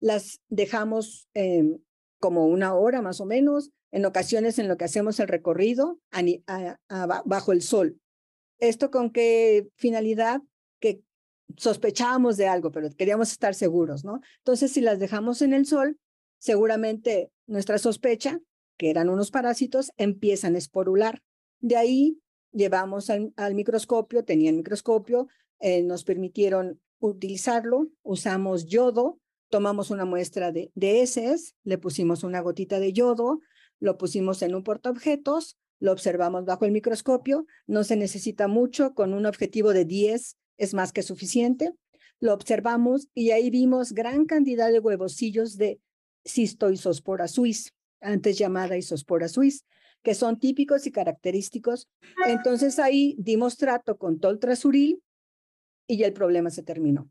las 0.00 0.40
dejamos 0.48 1.28
em, 1.34 1.78
como 2.18 2.46
una 2.46 2.74
hora 2.74 3.02
más 3.02 3.20
o 3.20 3.26
menos, 3.26 3.70
en 3.92 4.04
ocasiones 4.04 4.58
en 4.58 4.68
lo 4.68 4.76
que 4.76 4.84
hacemos 4.84 5.18
el 5.20 5.28
recorrido 5.28 6.00
bajo 7.24 7.52
el 7.52 7.62
sol. 7.62 8.00
¿Esto 8.58 8.90
con 8.90 9.10
qué 9.10 9.68
finalidad? 9.76 10.42
Sospechábamos 11.56 12.36
de 12.36 12.46
algo, 12.46 12.70
pero 12.70 12.88
queríamos 12.90 13.32
estar 13.32 13.54
seguros, 13.54 14.04
¿no? 14.04 14.20
Entonces, 14.38 14.72
si 14.72 14.80
las 14.80 14.98
dejamos 14.98 15.42
en 15.42 15.52
el 15.52 15.66
sol, 15.66 15.98
seguramente 16.38 17.30
nuestra 17.46 17.78
sospecha 17.78 18.40
que 18.76 18.88
eran 18.88 19.10
unos 19.10 19.30
parásitos, 19.30 19.92
empiezan 19.98 20.54
a 20.54 20.58
esporular. 20.58 21.22
De 21.60 21.76
ahí 21.76 22.18
llevamos 22.50 23.10
al, 23.10 23.54
microscopio, 23.54 24.24
tenían 24.24 24.56
microscopio, 24.56 25.28
eh, 25.58 25.82
nos 25.82 26.04
permitieron 26.04 26.80
utilizarlo, 26.98 27.88
usamos 28.02 28.64
yodo, 28.64 29.18
tomamos 29.50 29.90
una 29.90 30.06
muestra 30.06 30.50
de, 30.50 30.70
de 30.74 31.02
heces, 31.02 31.54
le 31.62 31.76
pusimos 31.76 32.24
una 32.24 32.40
gotita 32.40 32.80
de 32.80 32.94
yodo, 32.94 33.40
lo 33.80 33.98
pusimos 33.98 34.40
en 34.40 34.54
un 34.54 34.62
portaobjetos, 34.62 35.58
lo 35.78 35.92
observamos 35.92 36.46
bajo 36.46 36.64
el 36.64 36.72
microscopio, 36.72 37.46
no 37.66 37.84
se 37.84 37.96
necesita 37.96 38.48
mucho, 38.48 38.94
con 38.94 39.12
un 39.12 39.26
objetivo 39.26 39.74
de 39.74 39.84
10 39.84 40.36
es 40.60 40.74
más 40.74 40.92
que 40.92 41.02
suficiente. 41.02 41.72
Lo 42.20 42.34
observamos 42.34 43.08
y 43.14 43.30
ahí 43.30 43.50
vimos 43.50 43.92
gran 43.92 44.26
cantidad 44.26 44.70
de 44.70 44.78
huevocillos 44.78 45.56
de 45.56 45.80
cistoisospora 46.24 47.26
suis 47.26 47.72
antes 48.02 48.38
llamada 48.38 48.76
isospora 48.76 49.28
suis, 49.28 49.64
que 50.02 50.14
son 50.14 50.38
típicos 50.38 50.86
y 50.86 50.92
característicos. 50.92 51.88
Entonces 52.26 52.78
ahí 52.78 53.16
dimos 53.18 53.56
trato 53.56 53.96
con 53.96 54.20
toltrasuril 54.20 55.02
y 55.86 56.02
el 56.02 56.12
problema 56.12 56.50
se 56.50 56.62
terminó. 56.62 57.10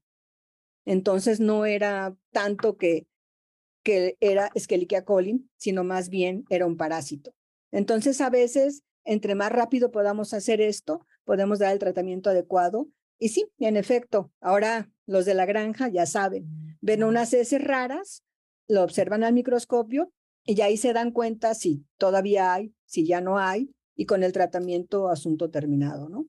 Entonces 0.86 1.40
no 1.40 1.66
era 1.66 2.16
tanto 2.32 2.78
que, 2.78 3.08
que 3.84 4.16
era 4.20 4.52
Escherichia 4.54 5.06
coli, 5.06 5.44
sino 5.58 5.84
más 5.84 6.10
bien 6.10 6.46
era 6.50 6.68
un 6.68 6.78
parásito. 6.78 7.34
Entonces 7.72 8.22
a 8.22 8.30
veces, 8.30 8.84
entre 9.06 9.34
más 9.34 9.52
rápido 9.52 9.92
podamos 9.92 10.34
hacer 10.36 10.62
esto, 10.62 11.06
podemos 11.24 11.58
dar 11.60 11.74
el 11.74 11.80
tratamiento 11.80 12.30
adecuado. 12.30 12.88
Y 13.20 13.30
sí, 13.30 13.50
en 13.60 13.76
efecto, 13.76 14.32
ahora 14.40 14.90
los 15.06 15.26
de 15.26 15.34
la 15.34 15.46
granja 15.46 15.90
ya 15.90 16.06
saben, 16.06 16.78
ven 16.82 17.04
unas 17.04 17.34
heces 17.34 17.62
raras, 17.62 18.24
lo 18.68 18.84
observan 18.84 19.24
al 19.24 19.34
microscopio 19.34 20.12
y 20.46 20.62
ahí 20.62 20.78
se 20.78 20.94
dan 20.94 21.12
cuenta 21.12 21.54
si 21.54 21.86
todavía 21.98 22.54
hay, 22.54 22.74
si 22.86 23.06
ya 23.06 23.20
no 23.20 23.38
hay, 23.38 23.72
y 23.96 24.06
con 24.06 24.24
el 24.24 24.32
tratamiento 24.32 25.10
asunto 25.10 25.50
terminado, 25.50 26.08
¿no? 26.08 26.26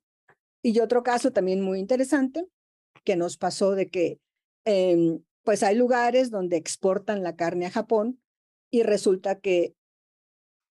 Y 0.63 0.81
otro 0.81 1.03
caso 1.03 1.31
también 1.31 1.61
muy 1.61 1.79
interesante 1.79 2.45
que 3.05 3.17
nos 3.17 3.37
pasó 3.37 3.75
de 3.75 3.89
que 3.89 4.21
em, 4.65 5.23
pues 5.45 5.63
hay 5.63 5.77
lugares 5.77 6.31
donde 6.31 6.57
exportan 6.57 7.23
la 7.23 7.37
carne 7.37 7.67
a 7.67 7.71
Japón 7.71 8.21
y 8.71 8.83
resulta 8.83 9.39
que 9.39 9.75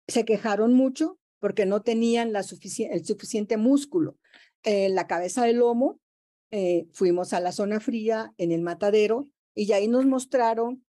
se 0.08 0.25
quejaron 0.25 0.73
mucho 0.73 1.19
porque 1.39 1.65
no 1.65 1.82
tenían 1.82 2.34
la 2.34 2.39
el 2.39 3.06
suficiente 3.06 3.58
músculo. 3.58 4.17
En 4.63 4.95
la 4.95 5.06
cabeza 5.06 5.45
del 5.45 5.58
lomo, 5.58 5.99
eh, 6.57 6.87
fuimos 6.93 7.33
a 7.33 7.41
la 7.41 7.51
zona 7.51 7.81
fría 7.81 8.33
en 8.37 8.53
el 8.53 8.61
matadero 8.61 9.27
y 9.53 9.73
ahí 9.73 9.89
nos 9.89 10.05
mostraron 10.05 10.85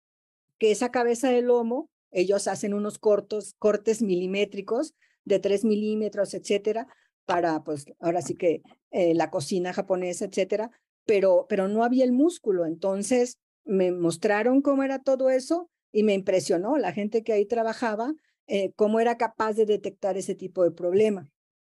que 0.60 0.72
esa 0.72 0.92
cabeza 0.92 1.30
del 1.30 1.46
lomo 1.46 1.90
ellos 2.12 2.50
hacen 2.50 2.74
unos 2.74 3.00
cortos, 3.00 3.56
cortes 3.60 4.02
milimétricos 4.02 4.94
de 5.24 5.40
3 5.40 5.64
milímetros, 5.64 6.34
etcétera, 6.34 6.88
para, 7.26 7.64
pues, 7.64 7.86
ahora 8.02 8.22
sí 8.22 8.36
que 8.36 8.62
eh, 8.92 9.14
la 9.14 9.30
cocina 9.30 9.72
japonesa, 9.72 10.26
etcétera, 10.26 10.70
pero, 11.06 11.46
pero 11.48 11.70
no 11.70 11.86
había 11.86 12.04
el 12.04 12.12
músculo. 12.12 12.66
Entonces, 12.66 13.38
me 13.64 13.94
mostraron 13.94 14.62
cómo 14.62 14.84
era 14.84 15.00
todo 15.00 15.30
eso 15.30 15.70
y 15.94 16.04
me 16.04 16.14
impresionó 16.14 16.78
la 16.78 16.92
gente 16.92 17.24
que 17.24 17.32
ahí 17.32 17.46
trabajaba, 17.46 18.14
eh, 18.48 18.74
cómo 18.76 19.00
era 19.00 19.18
capaz 19.18 19.54
de 19.54 19.66
detectar 19.66 20.18
ese 20.18 20.36
tipo 20.36 20.66
de 20.66 20.72
problema. 20.72 21.30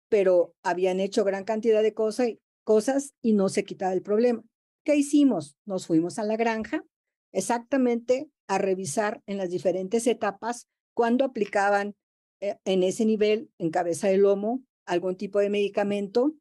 Pero 0.08 0.54
habían 0.62 1.00
hecho 1.00 1.22
gran 1.22 1.44
cantidad 1.44 1.82
de 1.82 1.92
cosas, 1.92 2.28
cosas 2.64 3.14
y 3.22 3.35
no 3.35 3.48
se 3.48 3.64
quitaba 3.64 3.92
el 3.92 4.03
problema. 4.03 4.42
¿Qué 4.85 4.96
hicimos? 4.96 5.57
Nos 5.64 5.87
fuimos 5.87 6.18
a 6.18 6.24
la 6.24 6.37
granja, 6.37 6.85
exactamente 7.33 8.29
a 8.48 8.59
revisar 8.59 9.22
en 9.27 9.38
las 9.38 9.50
diferentes 9.50 10.07
etapas 10.07 10.68
cuando 10.94 11.24
aplicaban 11.24 11.94
eh, 12.40 12.57
en 12.64 12.83
ese 12.83 13.05
nivel, 13.05 13.50
en 13.59 13.70
cabeza 13.70 14.09
de 14.09 14.18
lomo, 14.18 14.62
algún 14.87 15.16
tipo 15.16 15.38
de 15.38 15.50
medicamento, 15.50 16.35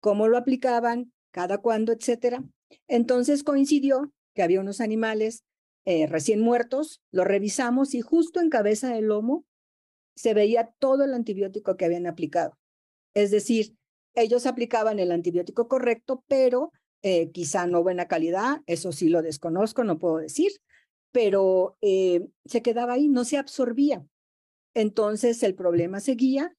cómo 0.00 0.28
lo 0.28 0.36
aplicaban, 0.36 1.12
cada 1.32 1.58
cuándo, 1.58 1.92
etcétera. 1.92 2.44
Entonces 2.88 3.42
coincidió 3.42 4.12
que 4.34 4.42
había 4.42 4.60
unos 4.60 4.80
animales 4.80 5.44
eh, 5.84 6.06
recién 6.06 6.40
muertos, 6.40 7.00
lo 7.10 7.24
revisamos 7.24 7.94
y 7.94 8.00
justo 8.00 8.40
en 8.40 8.50
cabeza 8.50 8.92
de 8.92 9.02
lomo 9.02 9.44
se 10.16 10.32
veía 10.32 10.72
todo 10.78 11.04
el 11.04 11.12
antibiótico 11.12 11.76
que 11.76 11.84
habían 11.84 12.06
aplicado. 12.06 12.56
Es 13.14 13.30
decir, 13.30 13.74
ellos 14.14 14.46
aplicaban 14.46 14.98
el 14.98 15.12
antibiótico 15.12 15.68
correcto, 15.68 16.24
pero 16.28 16.72
eh, 17.02 17.30
quizá 17.32 17.66
no 17.66 17.82
buena 17.82 18.08
calidad, 18.08 18.62
eso 18.66 18.92
sí 18.92 19.08
lo 19.08 19.22
desconozco, 19.22 19.84
no 19.84 19.98
puedo 19.98 20.18
decir, 20.18 20.52
pero 21.12 21.76
eh, 21.80 22.26
se 22.44 22.62
quedaba 22.62 22.94
ahí, 22.94 23.08
no 23.08 23.24
se 23.24 23.36
absorbía. 23.36 24.04
Entonces 24.74 25.42
el 25.42 25.54
problema 25.54 26.00
seguía 26.00 26.54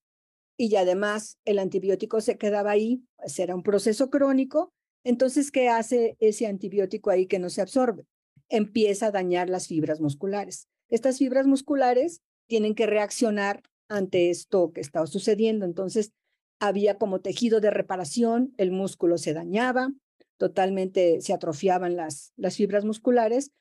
y 0.58 0.76
además 0.76 1.38
el 1.46 1.60
antibiótico 1.60 2.22
se 2.22 2.38
quedaba 2.38 2.72
ahí, 2.72 3.04
pues 3.18 3.38
era 3.40 3.56
un 3.56 3.64
proceso 3.64 4.10
crónico. 4.10 4.72
Entonces, 5.04 5.52
¿qué 5.52 5.70
hace 5.70 6.16
ese 6.20 6.48
antibiótico 6.48 7.10
ahí 7.10 7.28
que 7.28 7.40
no 7.40 7.50
se 7.50 7.62
absorbe? 7.62 8.06
Empieza 8.50 9.08
a 9.08 9.12
dañar 9.12 9.50
las 9.50 9.68
fibras 9.68 10.00
musculares. 10.00 10.68
Estas 10.90 11.18
fibras 11.18 11.46
musculares 11.46 12.22
tienen 12.48 12.74
que 12.76 12.86
reaccionar 12.86 13.62
ante 13.90 14.30
esto 14.30 14.72
que 14.72 14.82
estaba 14.82 15.08
sucediendo. 15.08 15.66
Entonces, 15.66 16.12
había 16.60 16.98
como 16.98 17.22
tejido 17.22 17.60
de 17.60 17.72
reparación, 17.72 18.54
el 18.58 18.72
músculo 18.72 19.18
se 19.18 19.34
dañaba, 19.34 19.92
totalmente 20.38 21.22
se 21.22 21.34
atrofiaban 21.34 21.96
las, 21.96 22.34
las 22.36 22.56
fibras 22.56 22.86
musculares 22.86 23.52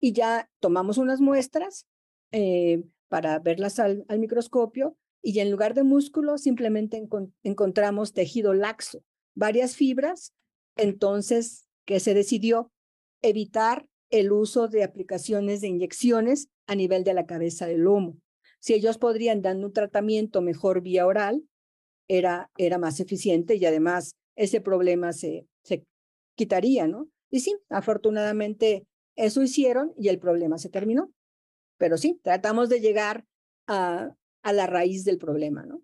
y 0.00 0.12
ya 0.12 0.50
tomamos 0.60 0.98
unas 0.98 1.20
muestras 1.20 1.86
eh, 2.32 2.82
para 3.08 3.38
verlas 3.38 3.78
al, 3.78 4.04
microscopio 4.18 4.96
y 5.22 5.38
en 5.38 5.50
lugar 5.50 5.74
de 5.74 5.84
músculo 5.84 6.36
simplemente 6.36 7.02
encontramos 7.42 8.12
tejido 8.12 8.52
laxo, 8.54 9.02
varias 9.34 9.76
fibras. 9.76 10.34
Entonces, 10.76 11.66
¿qué 11.86 12.00
se 12.00 12.12
decidió? 12.12 12.70
Evitar 13.22 13.86
el 14.10 14.32
uso 14.32 14.68
de 14.68 14.84
aplicaciones 14.84 15.60
de 15.60 15.68
inyecciones 15.68 16.48
a 16.66 16.74
nivel 16.74 17.04
de 17.04 17.14
la 17.14 17.26
cabeza 17.26 17.66
del 17.66 17.82
lomo. 17.82 18.18
Si 18.60 18.74
ellos 18.74 18.98
podrían 18.98 19.42
dar 19.42 19.56
un 19.56 19.72
tratamiento 19.72 20.42
mejor 20.42 20.82
vía 20.82 21.06
oral, 21.06 21.42
era, 22.08 22.50
era 22.56 22.78
más 22.78 23.00
eficiente 23.00 23.56
y 23.56 23.64
además 23.64 24.14
ese 24.36 24.60
problema 24.60 25.12
se, 25.12 25.46
se 25.62 25.84
quitaría, 26.36 26.86
¿no? 26.86 27.08
Y 27.30 27.40
sí, 27.40 27.56
afortunadamente 27.68 28.86
eso 29.16 29.42
hicieron 29.42 29.92
y 29.96 30.08
el 30.08 30.18
problema 30.18 30.58
se 30.58 30.68
terminó. 30.68 31.12
Pero 31.78 31.96
sí, 31.96 32.20
tratamos 32.22 32.68
de 32.68 32.80
llegar 32.80 33.24
a, 33.66 34.14
a 34.42 34.52
la 34.52 34.66
raíz 34.66 35.04
del 35.04 35.18
problema, 35.18 35.64
¿no? 35.64 35.82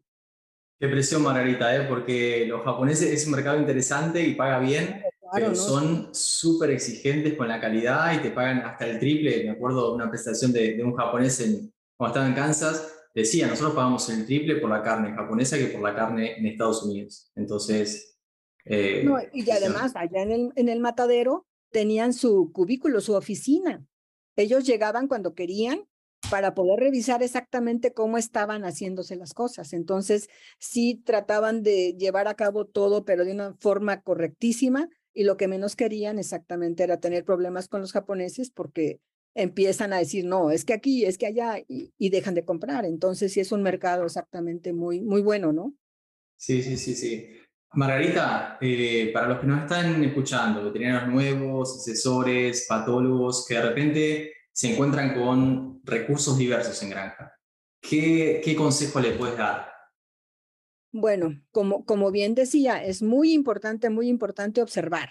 Qué 0.79 0.89
presión, 0.89 1.23
Margarita, 1.23 1.77
¿eh? 1.77 1.87
porque 1.87 2.47
los 2.47 2.65
japoneses 2.65 3.13
es 3.13 3.27
un 3.27 3.33
mercado 3.33 3.59
interesante 3.59 4.23
y 4.23 4.35
paga 4.35 4.59
bien, 4.61 5.03
pero 5.31 5.55
son 5.55 6.15
súper 6.15 6.71
exigentes 6.71 7.35
con 7.35 7.49
la 7.49 7.61
calidad 7.61 8.15
y 8.15 8.23
te 8.23 8.31
pagan 8.31 8.61
hasta 8.61 8.87
el 8.87 8.99
triple. 8.99 9.45
Me 9.45 9.51
acuerdo 9.51 9.91
de 9.91 9.95
una 9.97 10.09
presentación 10.09 10.53
de, 10.53 10.83
un 10.83 10.97
japonés 10.97 11.39
en, 11.41 11.71
cuando 11.99 12.15
estaba 12.15 12.27
en 12.29 12.35
Kansas, 12.35 13.00
decía, 13.15 13.47
nosotros 13.47 13.75
pagamos 13.75 14.09
el 14.11 14.27
triple 14.27 14.57
por 14.57 14.71
la 14.71 14.83
carne 14.83 15.13
japonesa 15.13 15.59
que 15.59 15.67
por 15.67 15.83
la 15.83 15.95
carne 15.95 16.39
en 16.39 16.47
Estados 16.47 16.83
Unidos. 16.83 17.31
Entonces... 17.35 18.19
Eh, 18.67 19.05
y 19.33 19.51
además, 19.51 19.93
allá 19.97 20.23
en 20.23 20.31
el, 20.31 20.53
en 20.55 20.69
el 20.69 20.81
matadero 20.81 21.47
tenían 21.71 22.13
su 22.13 22.53
cubículo, 22.53 23.01
su 23.01 23.15
oficina. 23.15 23.85
Ellos 24.37 24.65
llegaban 24.65 25.09
cuando 25.09 25.35
querían 25.35 25.87
para 26.31 26.55
poder 26.55 26.81
revisar 26.81 27.23
exactamente 27.23 27.93
cómo 27.93 28.19
estaban 28.19 28.63
haciéndose 28.63 29.17
las 29.17 29.33
cosas. 29.33 29.73
Entonces, 29.73 30.29
sí 30.59 31.03
trataban 31.05 31.63
de 31.63 31.95
llevar 31.99 32.29
a 32.29 32.35
cabo 32.35 32.67
todo, 32.67 33.05
pero 33.05 33.25
de 33.25 33.33
una 33.33 33.55
forma 33.55 34.03
correctísima, 34.03 34.89
y 35.13 35.25
lo 35.25 35.37
que 35.37 35.49
menos 35.49 35.75
querían 35.75 36.19
exactamente 36.19 36.85
era 36.85 37.01
tener 37.01 37.25
problemas 37.25 37.69
con 37.69 37.81
los 37.81 37.93
japoneses 37.93 38.51
porque 38.51 39.01
empiezan 39.43 39.93
a 39.93 39.99
decir, 39.99 40.25
no, 40.25 40.51
es 40.51 40.65
que 40.65 40.73
aquí, 40.73 41.05
es 41.05 41.19
que 41.19 41.27
allá, 41.27 41.63
y, 41.69 42.11
dejan 42.11 42.35
de 42.35 42.45
comprar. 42.45 42.85
Entonces, 42.85 43.33
sí 43.33 43.41
es 43.41 43.53
un 43.53 43.63
mercado 43.63 44.05
exactamente 44.05 44.73
muy, 44.73 45.01
muy 45.01 45.23
bueno, 45.23 45.53
¿no? 45.53 45.75
Sí, 46.37 46.63
sí, 46.63 46.77
sí, 46.77 46.95
sí. 46.95 47.29
Margarita, 47.73 48.59
eh, 48.61 49.11
para 49.13 49.29
los 49.29 49.41
que 49.41 49.47
nos 49.47 49.63
están 49.63 50.03
escuchando, 50.03 50.65
veterinarios 50.65 51.09
nuevos, 51.09 51.77
asesores, 51.77 52.67
patólogos, 52.69 53.47
que 53.47 53.55
de 53.55 53.63
repente 53.63 54.33
se 54.53 54.73
encuentran 54.73 55.15
con 55.15 55.81
recursos 55.85 56.37
diversos 56.37 56.83
en 56.83 56.91
granja, 56.91 57.33
¿qué, 57.81 58.41
qué 58.45 58.57
consejo 58.57 59.01
le 59.01 59.13
puedes 59.13 59.37
dar? 59.37 59.71
Bueno, 60.93 61.41
como, 61.53 61.85
como 61.85 62.11
bien 62.11 62.35
decía, 62.35 62.83
es 62.85 63.03
muy 63.03 63.33
importante, 63.33 63.91
muy 63.91 64.09
importante 64.09 64.61
observar. 64.61 65.11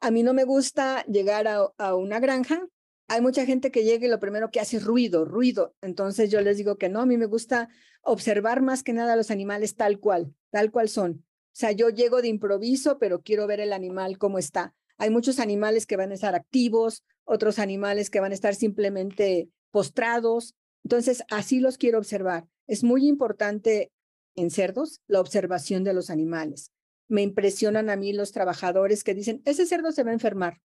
A 0.00 0.10
mí 0.10 0.24
no 0.24 0.34
me 0.34 0.42
gusta 0.42 1.04
llegar 1.04 1.46
a, 1.46 1.68
a 1.78 1.94
una 1.94 2.18
granja 2.18 2.66
hay 3.12 3.20
mucha 3.20 3.44
gente 3.44 3.70
que 3.70 3.84
llega 3.84 4.06
y 4.06 4.08
lo 4.08 4.18
primero 4.18 4.50
que 4.50 4.58
hace 4.58 4.78
es 4.78 4.84
ruido, 4.84 5.26
ruido. 5.26 5.74
Entonces 5.82 6.30
yo 6.30 6.40
les 6.40 6.56
digo 6.56 6.78
que 6.78 6.88
no, 6.88 7.02
a 7.02 7.06
mí 7.06 7.18
me 7.18 7.26
gusta 7.26 7.68
observar 8.00 8.62
más 8.62 8.82
que 8.82 8.94
nada 8.94 9.12
a 9.12 9.16
los 9.16 9.30
animales 9.30 9.76
tal 9.76 10.00
cual, 10.00 10.34
tal 10.50 10.70
cual 10.70 10.88
son. 10.88 11.22
O 11.22 11.54
sea, 11.54 11.72
yo 11.72 11.90
llego 11.90 12.22
de 12.22 12.28
improviso, 12.28 12.98
pero 12.98 13.20
quiero 13.20 13.46
ver 13.46 13.60
el 13.60 13.74
animal 13.74 14.16
cómo 14.16 14.38
está. 14.38 14.74
Hay 14.96 15.10
muchos 15.10 15.40
animales 15.40 15.84
que 15.84 15.98
van 15.98 16.10
a 16.10 16.14
estar 16.14 16.34
activos, 16.34 17.04
otros 17.24 17.58
animales 17.58 18.08
que 18.08 18.20
van 18.20 18.32
a 18.32 18.34
estar 18.34 18.54
simplemente 18.54 19.50
postrados. 19.70 20.54
Entonces, 20.82 21.22
así 21.30 21.60
los 21.60 21.76
quiero 21.76 21.98
observar. 21.98 22.46
Es 22.66 22.82
muy 22.82 23.06
importante 23.06 23.92
en 24.36 24.50
cerdos 24.50 25.02
la 25.06 25.20
observación 25.20 25.84
de 25.84 25.92
los 25.92 26.08
animales. 26.08 26.70
Me 27.08 27.20
impresionan 27.20 27.90
a 27.90 27.96
mí 27.96 28.14
los 28.14 28.32
trabajadores 28.32 29.04
que 29.04 29.12
dicen, 29.12 29.42
ese 29.44 29.66
cerdo 29.66 29.92
se 29.92 30.02
va 30.02 30.12
a 30.12 30.14
enfermar. 30.14 30.62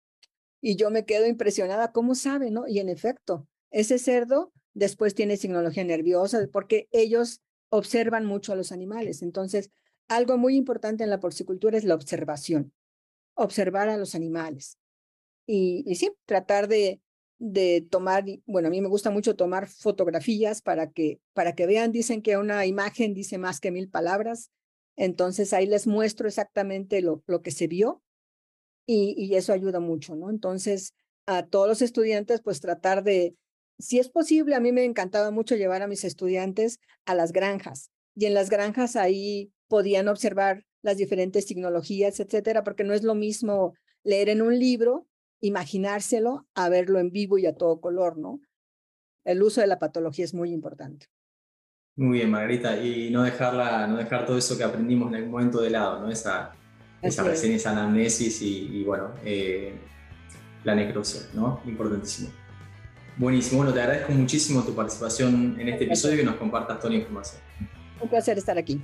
Y 0.63 0.77
yo 0.77 0.91
me 0.91 1.05
quedo 1.05 1.27
impresionada, 1.27 1.93
¿cómo 1.93 2.15
sabe, 2.15 2.51
no? 2.51 2.69
Y 2.69 2.79
en 2.79 2.89
efecto, 2.89 3.49
ese 3.71 3.99
cerdo 3.99 4.53
después 4.73 5.15
tiene 5.15 5.37
signología 5.37 5.85
nerviosa 5.85 6.49
porque 6.53 6.89
ellos 6.93 7.43
observan 7.69 8.25
mucho 8.25 8.53
a 8.53 8.57
los 8.57 8.71
animales. 8.71 9.23
Entonces, 9.23 9.71
algo 10.09 10.39
muy 10.39 10.57
importante 10.57 11.03
en 11.03 11.11
la 11.11 11.21
porcicultura 11.21 11.77
es 11.77 11.85
la 11.85 11.97
observación, 11.97 12.73
observar 13.35 13.89
a 13.89 13.97
los 13.97 14.15
animales. 14.15 14.79
Y, 15.47 15.83
y 15.85 15.97
sí, 15.97 16.13
tratar 16.27 16.69
de, 16.69 17.01
de 17.39 17.85
tomar, 17.91 18.25
bueno, 18.47 18.69
a 18.69 18.71
mí 18.71 18.81
me 18.81 18.89
gusta 18.89 19.11
mucho 19.11 19.35
tomar 19.35 19.67
fotografías 19.67 20.63
para 20.63 20.93
que, 20.93 21.21
para 21.33 21.57
que 21.57 21.67
vean, 21.67 21.91
dicen 21.91 22.23
que 22.23 22.37
una 22.37 22.65
imagen 22.67 23.15
dice 23.15 23.37
más 23.37 23.59
que 23.59 23.73
mil 23.73 23.89
palabras, 23.89 24.53
entonces 24.95 25.53
ahí 25.53 25.67
les 25.67 25.89
muestro 25.89 26.29
exactamente 26.29 27.01
lo, 27.01 27.25
lo 27.27 27.43
que 27.43 27.51
se 27.51 27.67
vio 27.67 28.01
y, 28.87 29.15
y 29.17 29.35
eso 29.37 29.53
ayuda 29.53 29.81
mucho, 29.81 30.15
¿no? 30.17 30.31
Entonces, 30.31 30.95
a 31.27 31.47
todos 31.47 31.69
los 31.69 31.83
estudiantes, 31.83 32.41
pues 32.43 32.61
tratar 32.61 33.03
de, 33.05 33.37
si 33.79 33.99
es 33.99 34.09
posible, 34.09 34.55
a 34.55 34.61
mí 34.61 34.73
me 34.73 34.85
encantaba 34.85 35.31
mucho 35.31 35.57
llevar 35.57 35.83
a 35.83 35.87
mis 35.87 36.05
estudiantes 36.05 36.81
a 37.05 37.15
las 37.15 37.33
granjas 37.33 37.91
y 38.15 38.27
en 38.27 38.35
las 38.35 38.51
granjas 38.51 38.97
ahí 38.97 39.53
podían 39.69 40.09
observar 40.09 40.65
las 40.83 40.97
diferentes 40.97 41.47
tecnologías, 41.47 42.21
etcétera, 42.21 42.65
porque 42.65 42.85
no 42.85 42.93
es 42.93 43.03
lo 43.03 43.15
mismo 43.15 43.75
leer 44.05 44.29
en 44.29 44.43
un 44.43 44.59
libro, 44.59 45.07
imaginárselo, 45.41 46.47
a 46.55 46.69
verlo 46.69 46.99
en 46.99 47.11
vivo 47.11 47.39
y 47.39 47.47
a 47.47 47.55
todo 47.55 47.81
color, 47.81 48.19
¿no? 48.19 48.41
El 49.25 49.43
uso 49.43 49.61
de 49.61 49.69
la 49.69 49.79
patología 49.79 50.25
es 50.25 50.35
muy 50.35 50.53
importante. 50.53 51.07
Muy 51.95 52.19
bien, 52.19 52.31
Margarita, 52.31 52.77
y 52.83 53.11
no 53.11 53.23
dejarla, 53.23 53.87
no 53.87 53.97
dejar 53.97 54.27
todo 54.27 54.39
eso 54.39 54.57
que 54.57 54.65
aprendimos 54.65 55.09
en 55.09 55.17
algún 55.17 55.31
momento 55.31 55.61
de 55.61 55.71
lado, 55.71 56.01
¿no? 56.01 56.11
Esa, 56.11 56.53
esa 57.03 57.25
recién 57.25 57.53
esa 57.53 57.73
anamnesis 57.73 58.41
y, 58.41 58.85
bueno, 58.85 59.11
eh, 59.25 59.75
la 60.65 60.75
necrosia, 60.75 61.23
¿no? 61.35 61.61
Importantísimo. 61.67 62.31
Buenísimo, 63.17 63.59
bueno, 63.59 63.75
te 63.75 63.81
agradezco 63.81 64.13
muchísimo 64.13 64.63
tu 64.63 64.75
participación 64.75 65.61
en 65.61 65.69
este 65.69 65.85
episodio 65.85 66.15
y 66.15 66.19
que 66.19 66.25
nos 66.25 66.37
compartas 66.37 66.79
toda 66.79 66.91
la 66.91 67.01
información. 67.01 67.43
Un 68.01 68.09
placer 68.09 68.39
estar 68.39 68.57
aquí. 68.57 68.81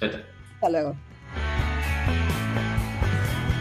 Hasta 0.00 0.68
luego. 0.68 0.94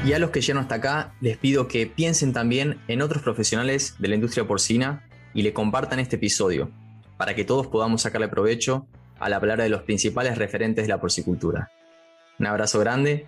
Y 0.06 0.12
a 0.12 0.20
los 0.20 0.32
que 0.32 0.42
llegan 0.42 0.64
hasta 0.64 0.76
acá, 0.76 1.14
les 1.22 1.38
pido 1.38 1.70
que 1.70 1.88
piensen 1.88 2.34
también 2.34 2.82
en 2.90 3.02
otros 3.02 3.24
profesionales 3.24 3.96
de 4.00 4.10
la 4.10 4.16
industria 4.16 4.46
porcina 4.46 5.08
y 5.34 5.44
le 5.44 5.54
compartan 5.54 6.00
este 6.00 6.18
episodio, 6.18 6.70
para 7.16 7.36
que 7.36 7.46
todos 7.46 7.68
podamos 7.68 8.02
sacarle 8.02 8.28
provecho 8.28 8.86
a 9.20 9.30
la 9.30 9.40
palabra 9.40 9.64
de 9.64 9.70
los 9.70 9.84
principales 9.84 10.38
referentes 10.38 10.86
de 10.86 10.90
la 10.90 11.00
porcicultura. 11.00 11.72
Un 12.40 12.48
abrazo 12.48 12.80
grande 12.82 13.28